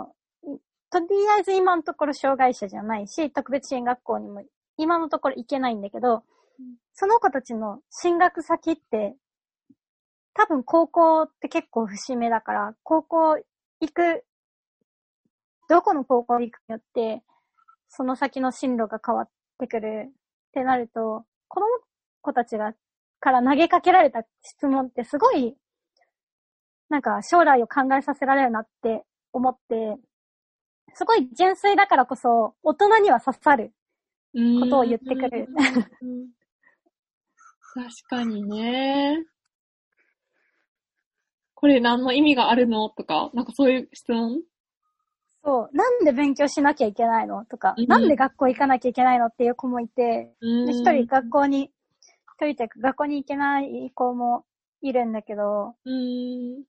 [0.90, 1.06] とり
[1.36, 4.42] あえず今のところ障害者じゃないし、特別支援学校にも
[4.76, 6.24] 今のところ行けないんだけど、
[6.94, 9.14] その子たちの進学先って、
[10.34, 13.38] 多分高校って結構節目だから、高校
[13.80, 14.24] 行く、
[15.68, 17.22] どこの高校に行くによって、
[17.88, 20.12] その先の進路が変わってくるっ
[20.52, 21.66] てなると、子供
[22.22, 22.74] 子たちが、
[23.20, 25.56] から投げかけられた質問ってすごい、
[26.92, 29.96] なんか将来を考えさせられるなって思って、
[30.92, 33.72] すごい純粋だからこそ、大人には刺さる
[34.60, 35.48] ことを言ってくる。
[36.02, 36.28] うん
[37.74, 39.24] 確かにね。
[41.54, 42.90] これ何の意味があるの？
[42.90, 44.42] とか、なんかそういう質問？
[45.42, 45.76] そう。
[45.76, 47.46] なんで勉強しなきゃいけないの？
[47.46, 49.28] とか、うんなんで学校行かなきゃいけないの？
[49.28, 51.70] っていう子もいて、一人学校に、
[52.38, 54.44] 一人というか学校に行けない子も
[54.82, 56.64] いるんだけど、うん。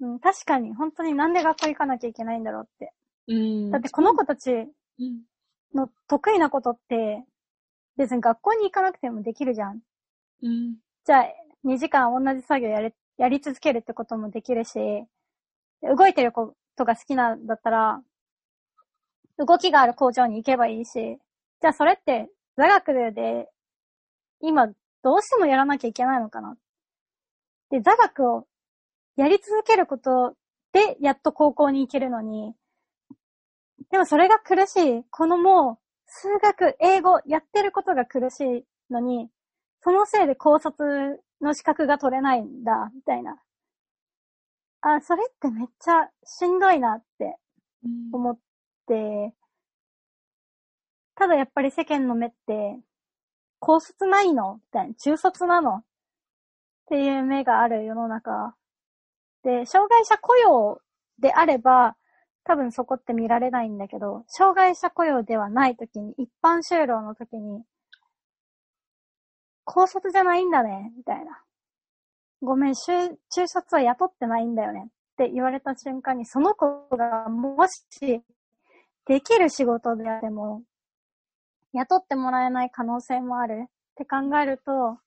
[0.00, 2.92] うん、確かに本当になんで学校行かなきゃいけないんだろうって。
[3.28, 3.70] うん。
[3.70, 4.62] だってこの子たちう
[5.02, 5.22] ん。
[5.74, 7.24] の得意なことって、
[7.96, 9.80] 別に学校に行かなくてもできるじゃん。
[10.42, 10.76] うん。
[11.04, 11.26] じゃあ、
[11.64, 14.78] 2時間同じ作業やれ、やり続けるってこともできるし、
[15.82, 18.02] 動いてることが好きなんだったら、
[19.38, 20.92] 動きがある工場に行けばいいし、
[21.60, 23.48] じゃあそれって座学で
[24.40, 24.68] 今
[25.02, 26.56] どうしてもやらなきゃいけないのかな。
[27.70, 28.46] で、座学を
[29.20, 30.34] やり続けること
[30.72, 32.54] でやっと高校に行けるのに、
[33.90, 35.04] でもそれが苦しい。
[35.10, 39.28] このもう数学、英語やってることが苦しいのに、
[39.82, 43.36] そのせいで高卒の資格が取れないんだ、みたいな。
[44.80, 47.36] あ、それってめっちゃしんどいなって
[47.84, 48.38] うん思っ
[48.86, 49.34] て、
[51.14, 52.78] ただやっぱり世間の目って、
[53.58, 54.54] 高卒ないの？
[54.54, 54.94] みたいな。
[54.94, 55.74] 中卒なの？
[55.74, 55.84] っ
[56.88, 58.54] ていう目がある世の中。
[59.44, 60.80] で、障害者雇用
[61.18, 61.96] であれば、
[62.44, 67.62] 多分そこって見られないんだけど、障害者雇用ではない時に、一般就労の時に、
[69.64, 71.42] 高卒じゃないんだね、みたいな。
[72.42, 72.92] ごめん、中
[73.30, 78.22] 中卒は雇ってないんだよねって言われた瞬間に、その子がもし、
[79.06, 80.62] できる仕事であっても、
[81.72, 84.98] 雇ってもらえない可能性もあるって考えると、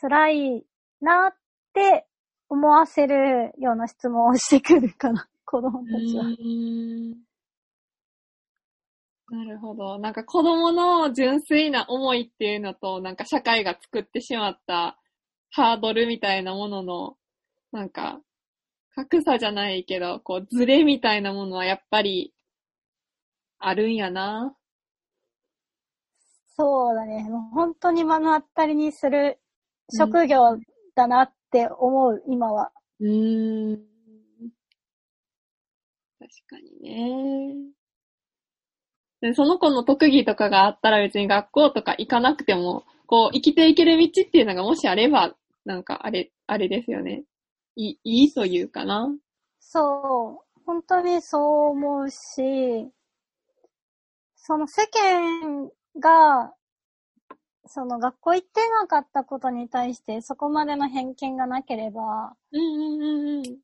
[0.00, 0.66] 辛い
[1.00, 1.34] なっ
[1.72, 2.06] て
[2.50, 6.24] 思わせるような質問をしてくるかな、 子供たちは。
[6.24, 7.30] うん
[9.32, 9.96] なるほど。
[10.00, 14.98] なんか子供の純粋な思いっていうのと、なんか社会が作ってしまった
[15.50, 17.16] ハードルみたいなものの、
[17.70, 18.20] なんか、
[18.96, 22.34] 格差じゃないけど、こう、ズレみたいなものはやっぱり、
[23.60, 24.56] あるんやな。
[26.56, 27.28] そうだね。
[27.30, 29.38] もう本当に目の当たりにする
[29.96, 30.58] 職業
[30.96, 32.70] だなって思う、今は。
[33.00, 33.80] うーん。
[36.20, 37.56] 確かにね。
[39.20, 45.34] で、その子の特技とかがあったら別に学校とか行かなくても、こう、生きていける道っていうのがもしあれば、
[45.64, 47.24] なんかあれ、あれですよね。
[47.74, 49.12] いい、いいというかな。
[49.58, 50.62] そう。
[50.64, 52.88] 本当にそう思うし、
[54.36, 56.54] その世間が、
[57.72, 63.58] その学校行ってなかったことに対してそこまでの偏見がなければ、うんうんうんうん。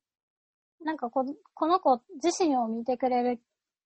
[0.85, 3.39] なんかここの子自身を見てくれるっ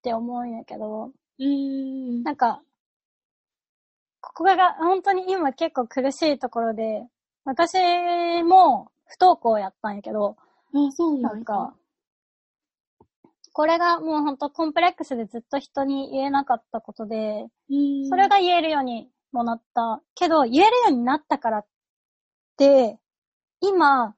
[0.04, 2.24] て思うんやけど、うーん。
[2.24, 2.62] なんか、
[4.20, 7.08] ここが本当に今結構苦しいところで、
[7.44, 7.74] 私
[8.44, 10.38] も不登校やったんやけど、
[10.74, 11.74] あ、そうなんんか、
[13.54, 18.08] これがもう本当コンプレックスでずっと人に言えなかったことで、うん。
[18.08, 20.02] それが言えるようにもなった。
[20.16, 21.66] けど、言えるようになったからっ
[22.58, 23.00] て、
[23.60, 24.16] 今、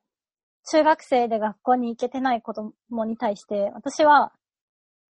[0.66, 4.32] 中学生で学校に行けてない子供に対して、私は、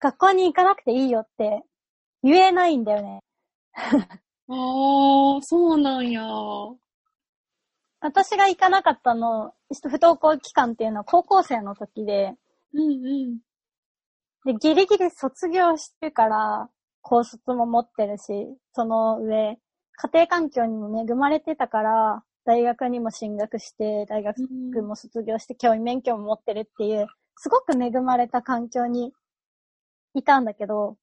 [0.01, 1.63] 学校に行かなくていいよって
[2.23, 3.21] 言えないんだよね。
[4.49, 6.23] ああ、そうなんや。
[8.01, 12.35] 私が行かなかったの、不登校期間っていうのは高校生の時で、
[12.75, 13.39] うんうん。
[14.45, 16.69] で、ギリギリ卒業してから、
[17.01, 19.59] 高卒も持ってるし、その上、
[19.97, 24.37] 家庭環境にも恵まれてたから、大学にも進学して、大学
[24.83, 29.13] も卒業して、教員免許も持ってるっていう、すごく恵まれた環境に
[30.15, 30.97] いたんだけど、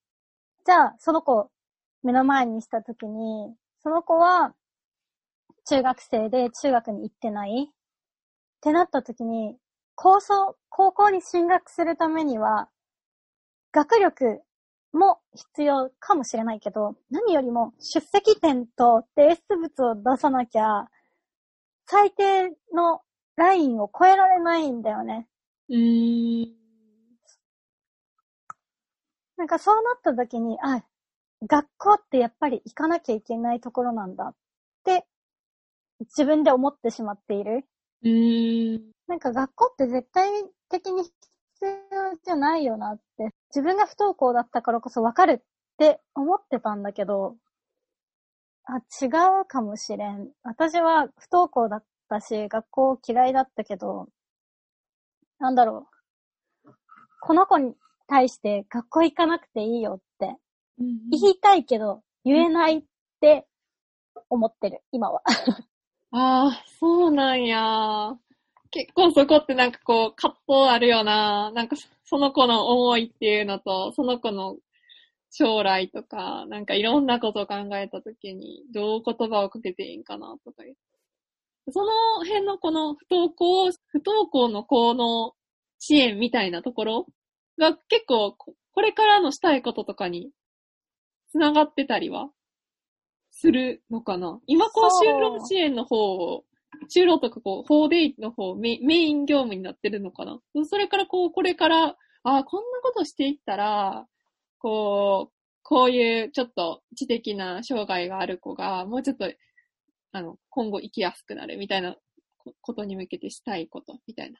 [0.64, 1.50] じゃあ、その子、
[2.02, 4.54] 目の前にしたときに、その子は、
[5.68, 7.70] 中学生で中学に行ってない。
[7.70, 7.74] っ
[8.60, 9.56] てなったときに、
[9.96, 12.68] 高校、高校に進学するためには、
[13.72, 14.42] 学力
[14.92, 20.88] も必要かもしれないけど、何よりも出席点と提出物を出さなきゃ、
[21.86, 23.02] 最低の
[23.36, 25.28] ラインを超えられないんだよね。
[25.68, 26.62] うーん。
[29.36, 30.84] なんかそうなった時に、あ、
[31.46, 34.34] 学校ってやっぱり行かなきゃいけないところなんだっ
[34.84, 35.06] て、
[36.00, 37.64] 自分で思ってしまっている。
[38.02, 38.92] うーん。
[39.08, 40.30] なんか学校って絶対
[40.68, 41.12] 的に必
[41.90, 45.42] 要じゃないよなって、自分が不登校だったからこそわかるっ
[45.78, 47.36] て思ってたんだけど、
[48.64, 49.08] あ、違
[49.42, 50.30] うかもしれん。
[50.42, 54.08] 私は不登校だったし、学校嫌いだったけど、
[55.38, 55.88] なんだろ
[56.64, 56.70] う。
[57.20, 57.74] この子に
[58.06, 60.36] 対して学校行かなくていいよって
[61.10, 62.82] 言いたいけど言えないっ
[63.20, 63.46] て
[64.30, 65.22] 思ってる、今は。
[66.10, 68.16] ああ、そうなんや。
[68.72, 71.52] 結構そこってなんかこう、葛藤あるよな。
[71.52, 74.56] なんかそその子の思いっていうのと、その子の
[75.30, 80.62] 将来とか、なんかいろんなことを考えたときに、どう言葉をかけていいんかなとか。
[81.70, 85.34] その辺のこの不登校、不登校の子の
[85.78, 87.06] 支援みたいなところ
[87.58, 90.30] が結構ここれからのしたいこととかに
[91.30, 92.30] 繋がってたりは
[93.30, 96.44] するのかな今こう就労支援の方を、
[96.88, 100.40] 就労とかこう、法デイの方メ、メイン業務になってるのかな？
[100.64, 104.06] それからこう、これから、ああ、こんなことしていったら、
[104.58, 109.30] こう、こういうちょっと知的な障害がある子が、もうちょっと、
[110.12, 111.96] あの、今後生きやすくなるみたいな
[112.38, 114.38] こことに向けてしたいこと、みたいな。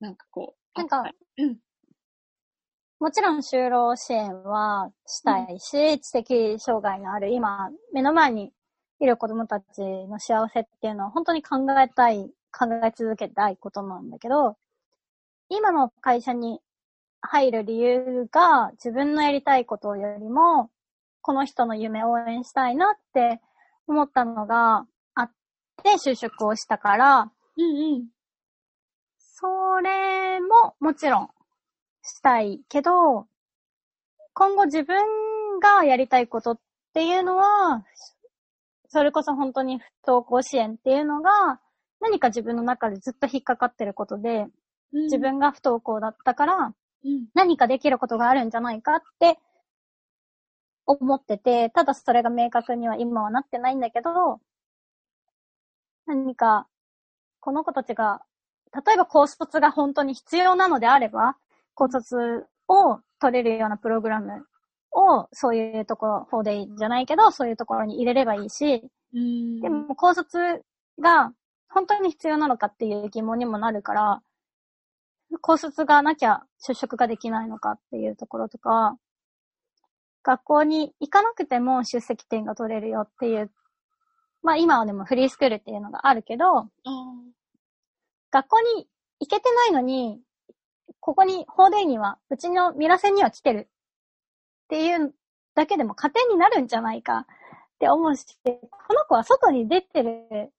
[0.00, 0.78] なんかこう。
[0.78, 1.58] なんかうん。
[3.00, 8.52] もちろん就労支援はしたいし、知的障害のある今、目の前に
[9.00, 14.56] いる子供たちの幸せっていうのは本当に考えたい、考え続けたいことなんだけど、
[15.48, 16.60] 今の会社に
[17.22, 20.70] 入る理由が自分のやりたいことよりも、
[21.22, 23.40] この人の夢を応援したいなって
[23.86, 25.30] 思ったのがあっ
[25.82, 28.06] て就職をしたから、うんうん。
[29.18, 31.30] それももちろん
[32.02, 33.26] したいけど、
[34.34, 36.60] 今後自分がやりたいことっ
[36.92, 37.84] ていうのは、
[38.90, 41.30] それこそ本当に不登校支援っていうのが
[42.00, 44.46] 何か自分の中でずっと引っかかってることで、
[44.92, 46.74] 自分が不登校だったから
[47.04, 47.26] うん。
[47.34, 49.38] 何かできることがあるんじゃないかって
[50.86, 54.40] 思ってて、ただそれが明確には今はなってないんだけど、
[56.06, 56.66] 何か
[57.38, 58.20] この子たちが
[58.74, 61.36] 例えば高卒が本当に必要なのであれば、
[61.74, 64.44] 高卒を取れるようなプログラム
[64.92, 68.82] を、そういうところ、法でいいんじゃないけど、そういうところに入れればいいし、
[69.14, 69.60] うん。
[69.60, 70.38] でも高卒
[71.00, 71.32] が
[71.68, 74.22] 本当に必要なのかっていう疑問にもなるから、
[75.40, 78.98] 高卒がなきゃ就職ができないのかっていうところとか、
[80.22, 83.50] 学校に行かなくても出席点が取れるよっていう、
[84.42, 86.68] まあ今はでもフリースクールっていうのがあるけど、あ
[88.30, 88.88] 学校に
[89.20, 90.20] 行けてないのに、
[90.98, 93.68] ここに、法デイには、うちのミラセンには来てる
[94.70, 95.12] っていう
[95.56, 97.26] だけでも加点になるんじゃないかっ
[97.80, 100.52] て思うし、この子は外に出てる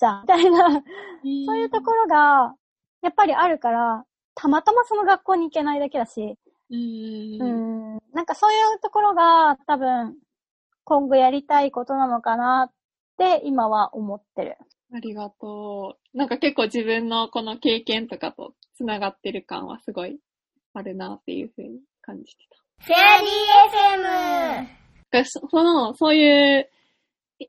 [0.00, 2.54] じゃん、みたいな、ーそういうところが、
[3.02, 6.38] やっぱりあるから、たまたまその学校に行けないだけだし、
[6.70, 6.74] う。
[6.74, 10.16] ん、なんかそういうところが多分、
[10.84, 12.72] 今後やりたいことなのかなっ
[13.18, 14.56] て今は思ってる。
[14.94, 16.16] ありがとう。
[16.16, 20.18] なんか結構自分のこの経験とかと繋がってる感はすごい
[20.72, 22.61] あるなっていうふうに感じてた。
[22.84, 24.66] フェアリー FM!
[25.12, 26.68] だそその、そういう、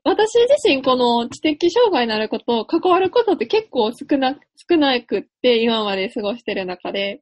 [0.04, 4.38] 私自身この知的障害のあることを関わることって結構少な、
[4.70, 7.20] 少なくって今まで過ごしてる中で、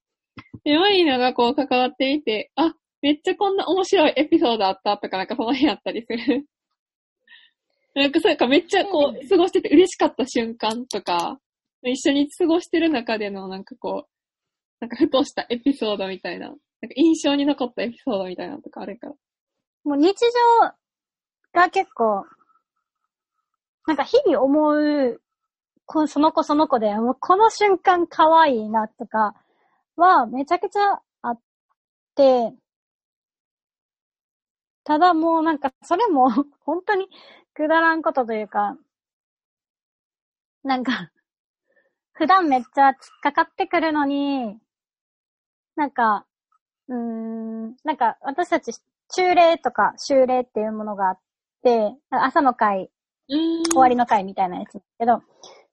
[0.63, 6.47] で、マリーナがこう関わっていて、あ、めっちゃこんな面白いエピソードあったとかなんかその辺あったりする。
[7.95, 11.41] なんかそうかめっちゃこう過ごしてて嬉しかった瞬間とか、
[11.83, 14.09] 一緒に過ごしてる中でのなんかこう、
[14.81, 19.07] なんかふとしたエピソードみたいな、なんか印象に残ったエピソードみたいなのとかあるか？
[19.09, 19.14] ら。
[19.85, 20.14] もう日
[20.62, 20.72] 常
[21.61, 22.26] が結構、
[23.87, 25.20] なんか日々思う、
[25.87, 29.35] こその子その子で、もうこの瞬間可愛いなとか
[29.97, 31.41] はめちゃくちゃあっ
[32.16, 32.55] て、
[34.85, 36.28] ただもうなんか、それも
[36.64, 37.09] 本当に
[37.53, 38.76] くだらんことというか、
[40.64, 41.11] なんか、
[42.14, 44.59] 普段めっちゃ突っかかってくるのに、
[45.76, 46.26] なんか、
[46.93, 46.99] うー
[47.68, 48.72] ん、なんか私たち
[49.14, 51.18] 中例とか修例っていうものがあっ
[51.62, 52.90] て、朝の会、
[53.28, 53.62] うん。
[53.64, 55.22] 終わりの会みたいなやつだけど、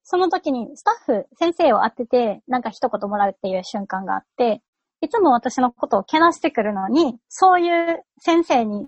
[0.04, 4.62] その時にスタッフ、先生を当てて、なんか一言もらうっていう瞬間があって、
[5.02, 8.88] いつも私のことをけなしてくるのに、そういう先生に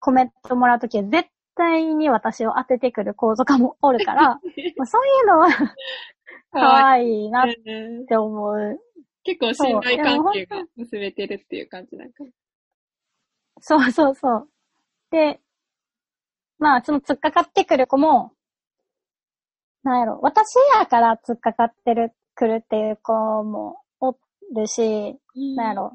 [0.00, 4.22] コメントもらうときは絶対に私を当ててくる子とかもおるから、
[4.76, 5.48] まあそういうのは
[6.52, 8.80] 可か愛いなっうんて思う。
[9.24, 12.24] 結構信頼関係が結べてるっていう感じなんか。
[13.60, 14.48] そうそうそう。
[15.10, 15.40] で、
[16.58, 18.32] まあ、その突っかかってくる子も、
[19.82, 23.12] なんやろ、私やから突っかかってる、くるっていう子
[23.44, 24.16] もお
[24.54, 25.16] るし、
[25.56, 25.92] なんやろ、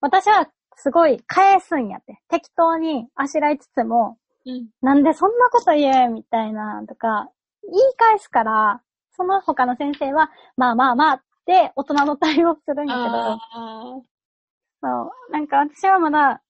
[0.00, 2.20] 私はすごい返すんやって。
[2.28, 4.68] 適当にあしらいつつも、うん。
[4.80, 7.28] なんでそんなこと言うみたいな、とか、
[7.64, 8.82] 言い返すから、
[9.16, 14.00] その他の先生は、まあまあまあって大人の対応するんやけど、あ
[14.82, 15.32] そう。
[15.32, 16.42] なんか私はまだ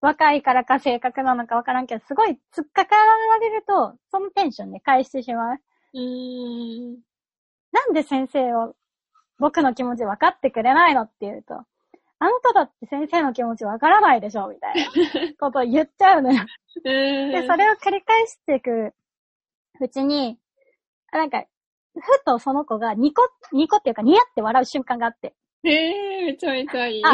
[0.00, 5.56] 若いからか性格なのかわからんけど、すごい突っかかられると、そのテンションで返してしまう。
[5.56, 5.58] ー
[5.94, 6.98] うーん。
[7.72, 8.74] なんで先生を
[9.38, 11.64] 僕の気持ち分かってくれないのって言うと、あ
[12.24, 14.90] なただって先生の気持ち分からないでしょみたいな
[15.38, 16.44] ことを言っちゃうのよ。
[16.82, 18.94] でで、それを繰り返していく
[19.80, 20.38] うちに、
[21.12, 21.44] なんか、
[22.00, 25.34] ふとその子がニコ、ニコっていうかニヤって笑う瞬間があって、
[25.64, 27.02] へえー、めちゃめちゃいい。
[27.04, 27.12] あ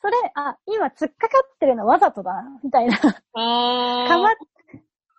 [0.00, 2.98] それ、あ、今突っかかってるのわざとだな、みたいな。
[2.98, 4.30] かま、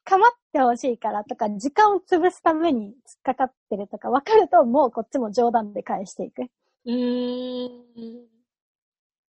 [0.06, 6.44] かまってほしいからとか、時間を潰すために突っかかってるとか分かると、もうこっちも冗談で返していく。
[6.86, 8.28] うーん。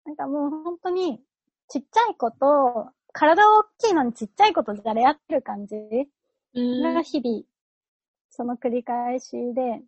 [0.06, 1.20] なんかもう本当に、
[1.68, 5.74] ちっちゃい子と、体大きいのにちっちゃい子とじゃれ合ってる感じ
[6.54, 7.42] うんが日々、
[8.30, 9.82] その繰り返しで、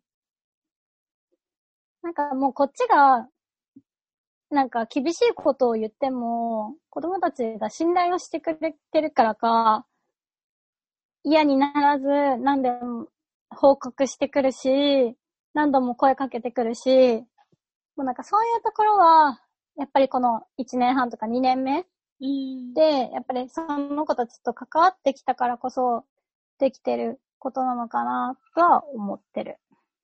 [2.03, 3.29] なんかもうこっちが、
[4.51, 9.87] なんか厳しいことを言っても、子供たちが信頼をしてくれてるからか、
[11.25, 12.07] 嫌にならず、
[12.43, 13.07] 何でも
[13.51, 15.17] 報告してくるし、
[15.55, 17.25] 何度も声かけてくるし、
[17.97, 19.41] もうなんかそういうところは、
[19.77, 21.87] やっぱりこの1年半とか2年目
[22.21, 22.75] うん。
[22.75, 26.05] で、やっぱりその子たちと関わってきたからこそ、
[26.59, 29.59] できてることなのかな、とは思ってる。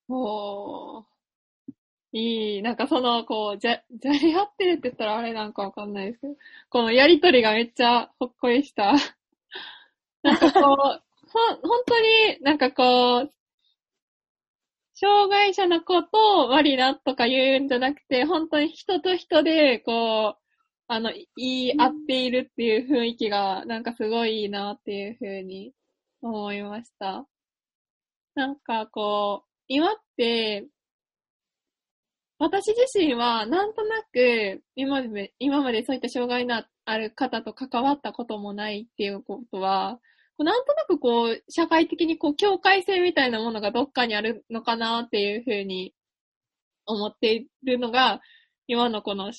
[0.08, 1.04] おー。
[2.12, 2.62] いい。
[2.62, 6.34] なんかその、こう、じゃ、じゃれ合ってるって言ったらあれなんかわかんないですけど、
[6.68, 8.92] このやりとりがめっちゃほっこりした。
[10.24, 13.32] なんかこう、ほ、本当になんかこう、
[14.94, 20.42] 障害者の子とをマリナとか言うんじゃなくて、本当に人と人で、こう、
[20.88, 25.72] あの、言い合っているっていう雰囲気が、なんかすごいいいなっていうふうに
[26.22, 27.26] 思いました。
[28.34, 30.66] なんかこう、今って、
[32.38, 40.00] 私自身はなんとなく今まで、今までそういった障害のある方と関わったこともないっていうことは、
[40.38, 45.94] なんとなくこう、社会的にこう、境界線みたいなものがどっかにあるのかなっていうふうに
[46.86, 48.20] 思っているのが、
[48.68, 49.32] 今のこの、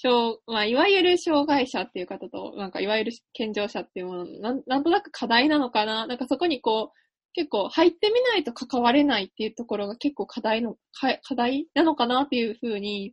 [0.00, 6.06] 障、まあ、いわゆる障害者っていう方と、なんかいわゆる健常者っていうもの、なんなんとなく課題なのかな？
[6.06, 6.98] なんかそこにこう、
[7.32, 13.12] 結構入ってみないと関われないっていうところが結構課題の、課題なのかなっていうふうに、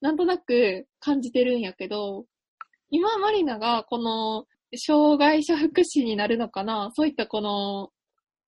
[0.00, 2.24] なんとなく感じてるんやけど、
[2.90, 4.46] 今マリナがこの
[4.76, 6.90] 障害者福祉になるのかな？
[6.94, 7.90] そういったこの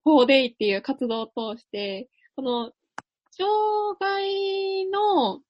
[0.07, 2.73] 4day っていう活動を通して、この
[3.31, 5.41] 障害の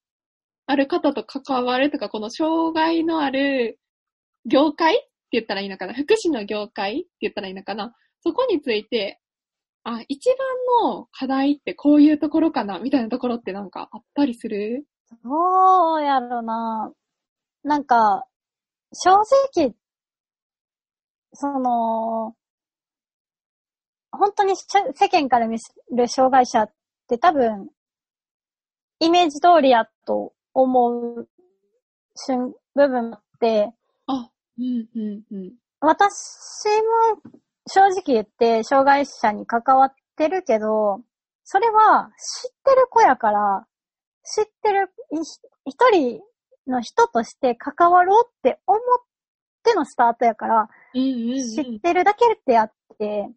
[0.71, 3.81] ある方と関わるとか、この障害のある
[4.45, 5.95] 業界って言ったらいいのかな？
[5.95, 7.95] 福祉の業界って言ったらいいのかな？
[8.21, 9.19] そこについて、
[9.83, 10.29] あ、一
[10.83, 12.81] 番の課題ってこういうところかな？
[12.81, 14.85] みたいなところってなんかあったりする？
[15.25, 16.93] どうやろな。
[17.65, 18.27] なんか、
[18.93, 19.11] 正
[19.55, 19.75] 直、
[21.33, 22.35] その、
[24.13, 26.73] 本当に世間から見せる障害者っ
[27.09, 27.71] て多分、
[29.01, 31.29] イメージ通りやと思う
[32.17, 33.73] 瞬、部分って、
[34.07, 35.53] あ、うん、うん、うん。
[35.81, 36.67] 私
[37.15, 37.33] も
[37.69, 41.01] 正直言って障害者に関わってるけど、
[41.45, 43.67] それは知ってる子やから、
[44.25, 45.21] 知ってる、い
[45.65, 46.21] 一人
[46.67, 48.81] の人として関わろうって思っ
[49.63, 51.55] てのスタートやから、うん、うん、うん。
[51.55, 53.31] 知ってるだけであって、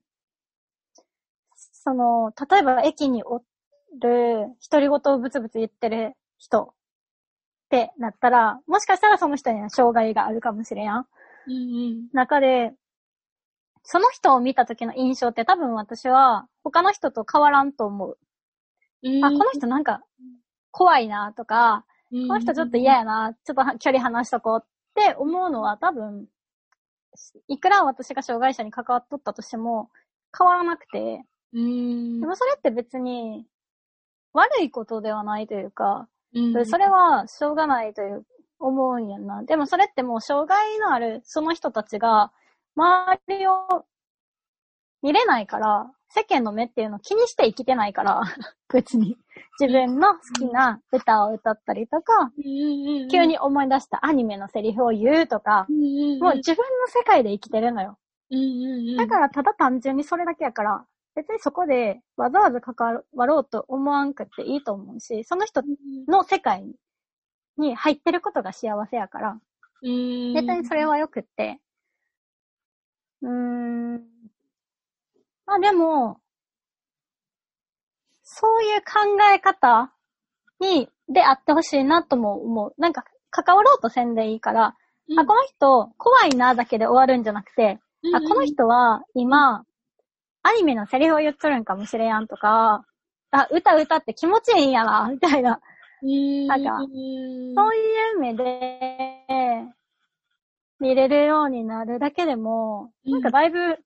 [1.54, 6.74] その、例えば駅におる、独り言をブツブツ言ってる人
[7.72, 11.08] ってなったら、もしかしたらその人には障害があるかもしれんやん。
[11.48, 11.58] うんう
[11.94, 12.08] ん。
[12.12, 12.74] 中で、
[13.84, 18.18] その人を見た時の印象って多分私は他の人と変わらんと思う。
[19.04, 20.04] うんあ、この人なんか
[20.72, 26.28] 怖いなとか、この人ちょっと嫌やな、ちょっと距離離しとこうって思うのは多分、
[27.48, 29.90] いくら私が障害者に関わっとったとしても
[30.38, 32.20] 変わらなくて、うん。
[32.20, 33.46] でもそれって別に
[34.34, 36.66] 悪いことではないというか、うん。
[36.66, 38.26] それはしょうがないという
[38.60, 39.44] 思うんやんな。
[39.44, 42.32] でもそれってもう障害のあるその人たちが
[42.76, 43.86] 周りを
[45.02, 48.22] 見れないから、世間の目っていうのを気にして生きてないから、
[48.74, 49.18] 別に。
[49.60, 52.32] 自分の好きな歌を歌ったりとか、
[53.10, 55.66] 急に思い出したアニメのセリフを言うとか、
[56.20, 57.98] もう自分の世界で生きてるのよ。
[58.98, 60.86] だからただ単純にそれだけやから、
[61.16, 65.62] 別にそこでわざわざ関わろうと思わんくっていいと思うし、その人
[66.08, 66.66] の世界
[67.58, 69.40] に入ってることが幸せやから、
[69.84, 71.60] うん、絶対にそれは良くって。
[73.22, 74.02] うーん。
[75.46, 76.20] まあでも、
[78.24, 79.92] そういう考え方
[80.60, 82.74] に、であってほしいなとも思う。
[82.78, 84.78] なんか、関わろうとせんでいいから、
[85.10, 89.66] うん、あ、この人、怖いなだけで終わるんじゃなくて、うんあ、この人は今、
[90.44, 92.86] アニメのセリフを言っとるんかもしれやんとか、
[93.32, 95.60] あ、歌歌って気持ちいいんやな、みたいな。
[96.02, 99.68] うん、なんかうんそういう目で、
[100.80, 103.12] 見れるようになるだけでも、うん。
[103.14, 103.78] なんかだいぶ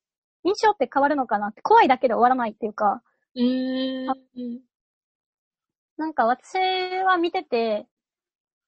[0.43, 3.01] 印象って変わるのかなって、怖いだけで終わらないっていうか、
[3.36, 4.06] うん、
[5.97, 6.58] なんか私
[7.03, 7.86] は見てて、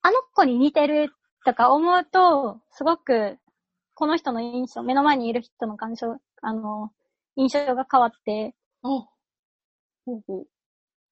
[0.01, 1.13] あの子に似てる
[1.45, 3.37] とか思うと、すごく、
[3.93, 6.91] この人の印象、目の前にいる人の感情、あの、
[7.37, 9.07] 印象が変わって、あ。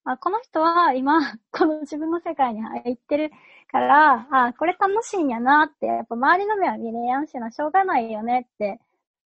[0.04, 1.20] あ、この人は今、
[1.52, 3.32] この自分の世界に入ってる
[3.72, 8.80] から、あ、これ楽しいんやなって、やっぱ周りの目は見れやんしな、しょうがないよねって。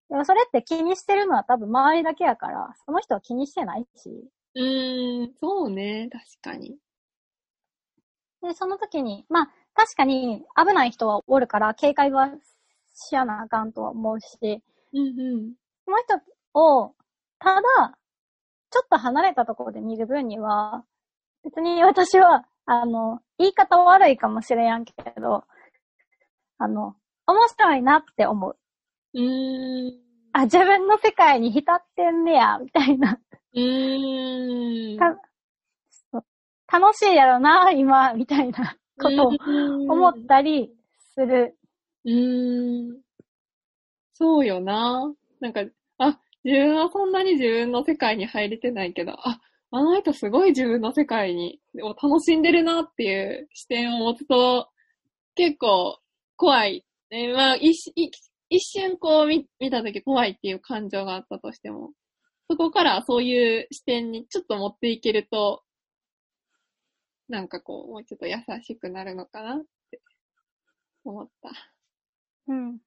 [0.09, 4.11] でもそれって気にしてるのは多分周りだけやから、その人は気にしてないし。
[4.55, 6.79] うーん、そうね、確かに。
[8.43, 12.31] で、その時に、まあ、確かに危ない人はおるから、警戒は
[12.95, 14.63] しやなあかんとは思うし、
[14.93, 15.55] うんうん。
[15.85, 16.21] その人
[16.57, 16.95] を、
[17.39, 17.63] ただ、
[18.71, 20.85] ちょっと離れたところで見る分には、
[21.45, 25.45] 別に私は、あの、言い方悪いかもしれやんけど、
[26.59, 26.97] あの、
[27.27, 28.57] 面白いなって思う。
[29.15, 30.01] うーん。
[30.33, 33.21] あ、自分の世界に浸ってんねや、みたいな。
[33.55, 34.99] うーん。
[36.69, 39.31] 楽しいやろな、今、みたいなことを
[39.89, 40.75] 思ったり
[41.15, 41.57] する。
[42.05, 43.01] うーん。
[44.15, 45.13] そうよな。
[45.41, 45.65] なんか、あ、
[46.47, 49.41] 自分はそんなに自分の世界に入れてないけど、あ、
[49.73, 54.69] あの人すごい自分の世界に、を楽しんでるなっていう視点を持つと、
[55.35, 55.99] 結構
[56.37, 56.87] 怖い。
[57.35, 58.13] まあ、一一
[58.49, 61.91] 一瞬こう見見たとき怖いっていう感情があったとしても、
[62.49, 65.65] そこからそういう視点にちょっと持っていけると、
[67.29, 70.01] なんかこう、もうちょっと優しくなるのかなって
[71.05, 71.51] 思った。
[72.47, 72.79] うん。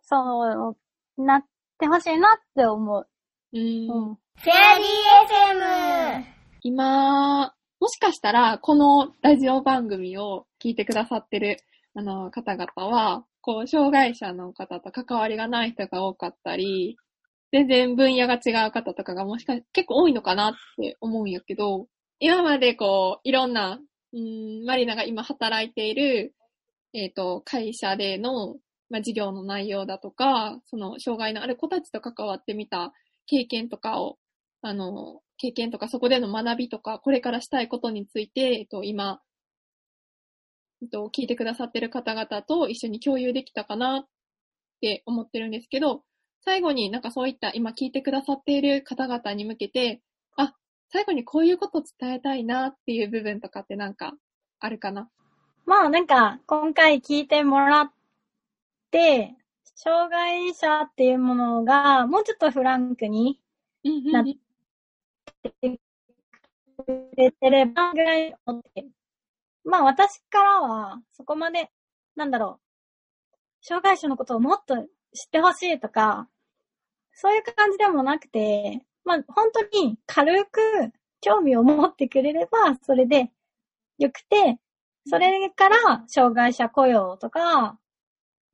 [0.00, 0.76] そ
[1.18, 1.44] う、なっ
[1.78, 3.06] てほしいなって思う。
[3.52, 4.14] うーんうん。
[4.14, 6.24] フェアリー FM。
[6.62, 11.58] 今、もしかしたら、このラジオ番組を聞いてくださってる、
[11.94, 16.96] あの、方々は、こう、障害者の方と関わりがない人が多かったり、
[17.52, 21.86] 全然分野が違う方とかがもしかして結構多いのかなって思うんやけど、
[22.18, 23.78] 今までこう、いろんな、
[24.12, 26.34] うーん、マリナが今働いている、
[26.94, 28.56] えっ、と、会社での、
[28.90, 32.92] まあ、事業の内容だとか、その、障害のある子たちと関わってみた
[33.26, 34.18] 経験とかを、
[34.62, 39.20] あの、経験とかそこでの学びとか、これからしたいことについて、えっと、今、
[40.82, 44.06] えっと、聞いてくださってる方々と一緒に共有できたかなっ
[44.80, 46.02] て思ってるんですけど、
[46.44, 50.02] 最後になんかそういった今聞いてくださっている方々に向けて、
[50.36, 50.54] あ、
[50.90, 54.12] 最後にこういうこと伝えたいなっていう部分とかってなんか
[54.60, 55.08] あるかな？
[55.64, 57.90] まあなんか、今回聞いてもらっ、
[59.74, 63.40] 障害者っていうものが、もうちょっとフランクに
[63.84, 64.28] うんなく
[67.16, 68.86] れてればぐらい思って。
[69.64, 71.70] まあ私からは、そこまで、
[72.16, 72.60] なんだろ
[73.32, 74.86] う、障害者のことをもっと知っ
[75.30, 76.28] てほしいとか、
[77.12, 80.60] そういう感じでもなくて、まあ本当に軽く
[81.20, 83.30] 興味を持ってくれれば、それで
[83.98, 84.58] よくて、
[85.06, 87.78] それから障害者雇用とか、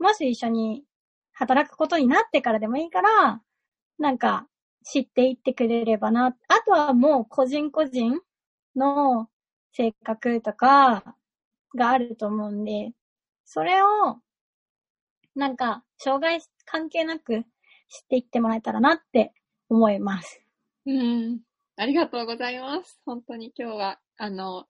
[0.00, 0.84] もし一緒に
[1.32, 3.40] 働くことになってからでもいいから、
[3.98, 4.48] なんか
[4.84, 6.36] 知っていってくれればな。
[6.48, 8.20] あとはもう個人個人
[8.74, 9.28] の
[9.72, 11.14] 性格とか、
[11.76, 12.92] があると思うんで、
[13.44, 13.86] それを、
[15.34, 17.42] なんか、障害関係なく
[17.88, 19.32] 知っていってもらえたらなって
[19.68, 20.40] 思います。
[20.86, 21.40] うん。
[21.76, 23.00] ありがとうございます。
[23.04, 24.66] 本当に今日は、あの、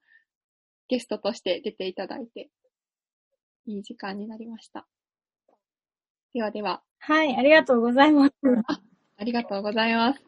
[0.89, 2.51] ゲストとして出ていただいて、
[3.67, 4.87] いい時間になりました。
[6.33, 8.33] ではでは、はい、ありがとうございます。
[9.19, 10.23] ありがとうございます。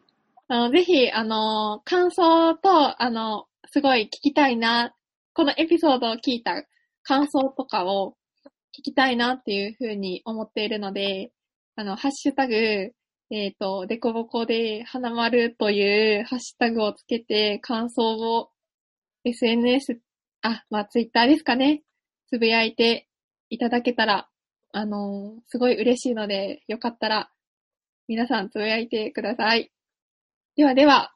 [0.49, 4.93] あの、ぜひ、あの、感想と、あの、すごい聞きたいな、
[5.33, 6.65] このエピソードを聞いた
[7.03, 8.17] 感想とかを
[8.77, 11.31] 聞きたいなっていうふうに思っているので、
[11.77, 18.49] あの、ハッシュタグ、えっ、と、デコボコで花丸というハッシュタグをつけて感想を
[19.23, 20.01] SNS、
[20.41, 21.81] あ、まあ、ツイッターですかね、
[22.27, 23.07] つぶやいて
[23.49, 24.27] いただけたら、
[24.73, 27.31] あの、すごい嬉しいので、よかったら
[28.07, 29.71] 皆さんつぶやいてください。
[30.57, 31.13] ではでは、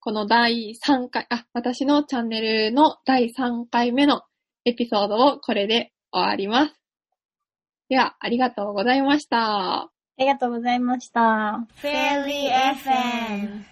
[0.00, 4.22] この第3回、あ、私のチャンネルの第3回目の
[4.64, 6.74] エピソードをこれで終わります。
[7.88, 9.82] では、ありがとうございました。
[9.82, 11.66] ありがとうございました。
[11.76, 13.68] フェリー FM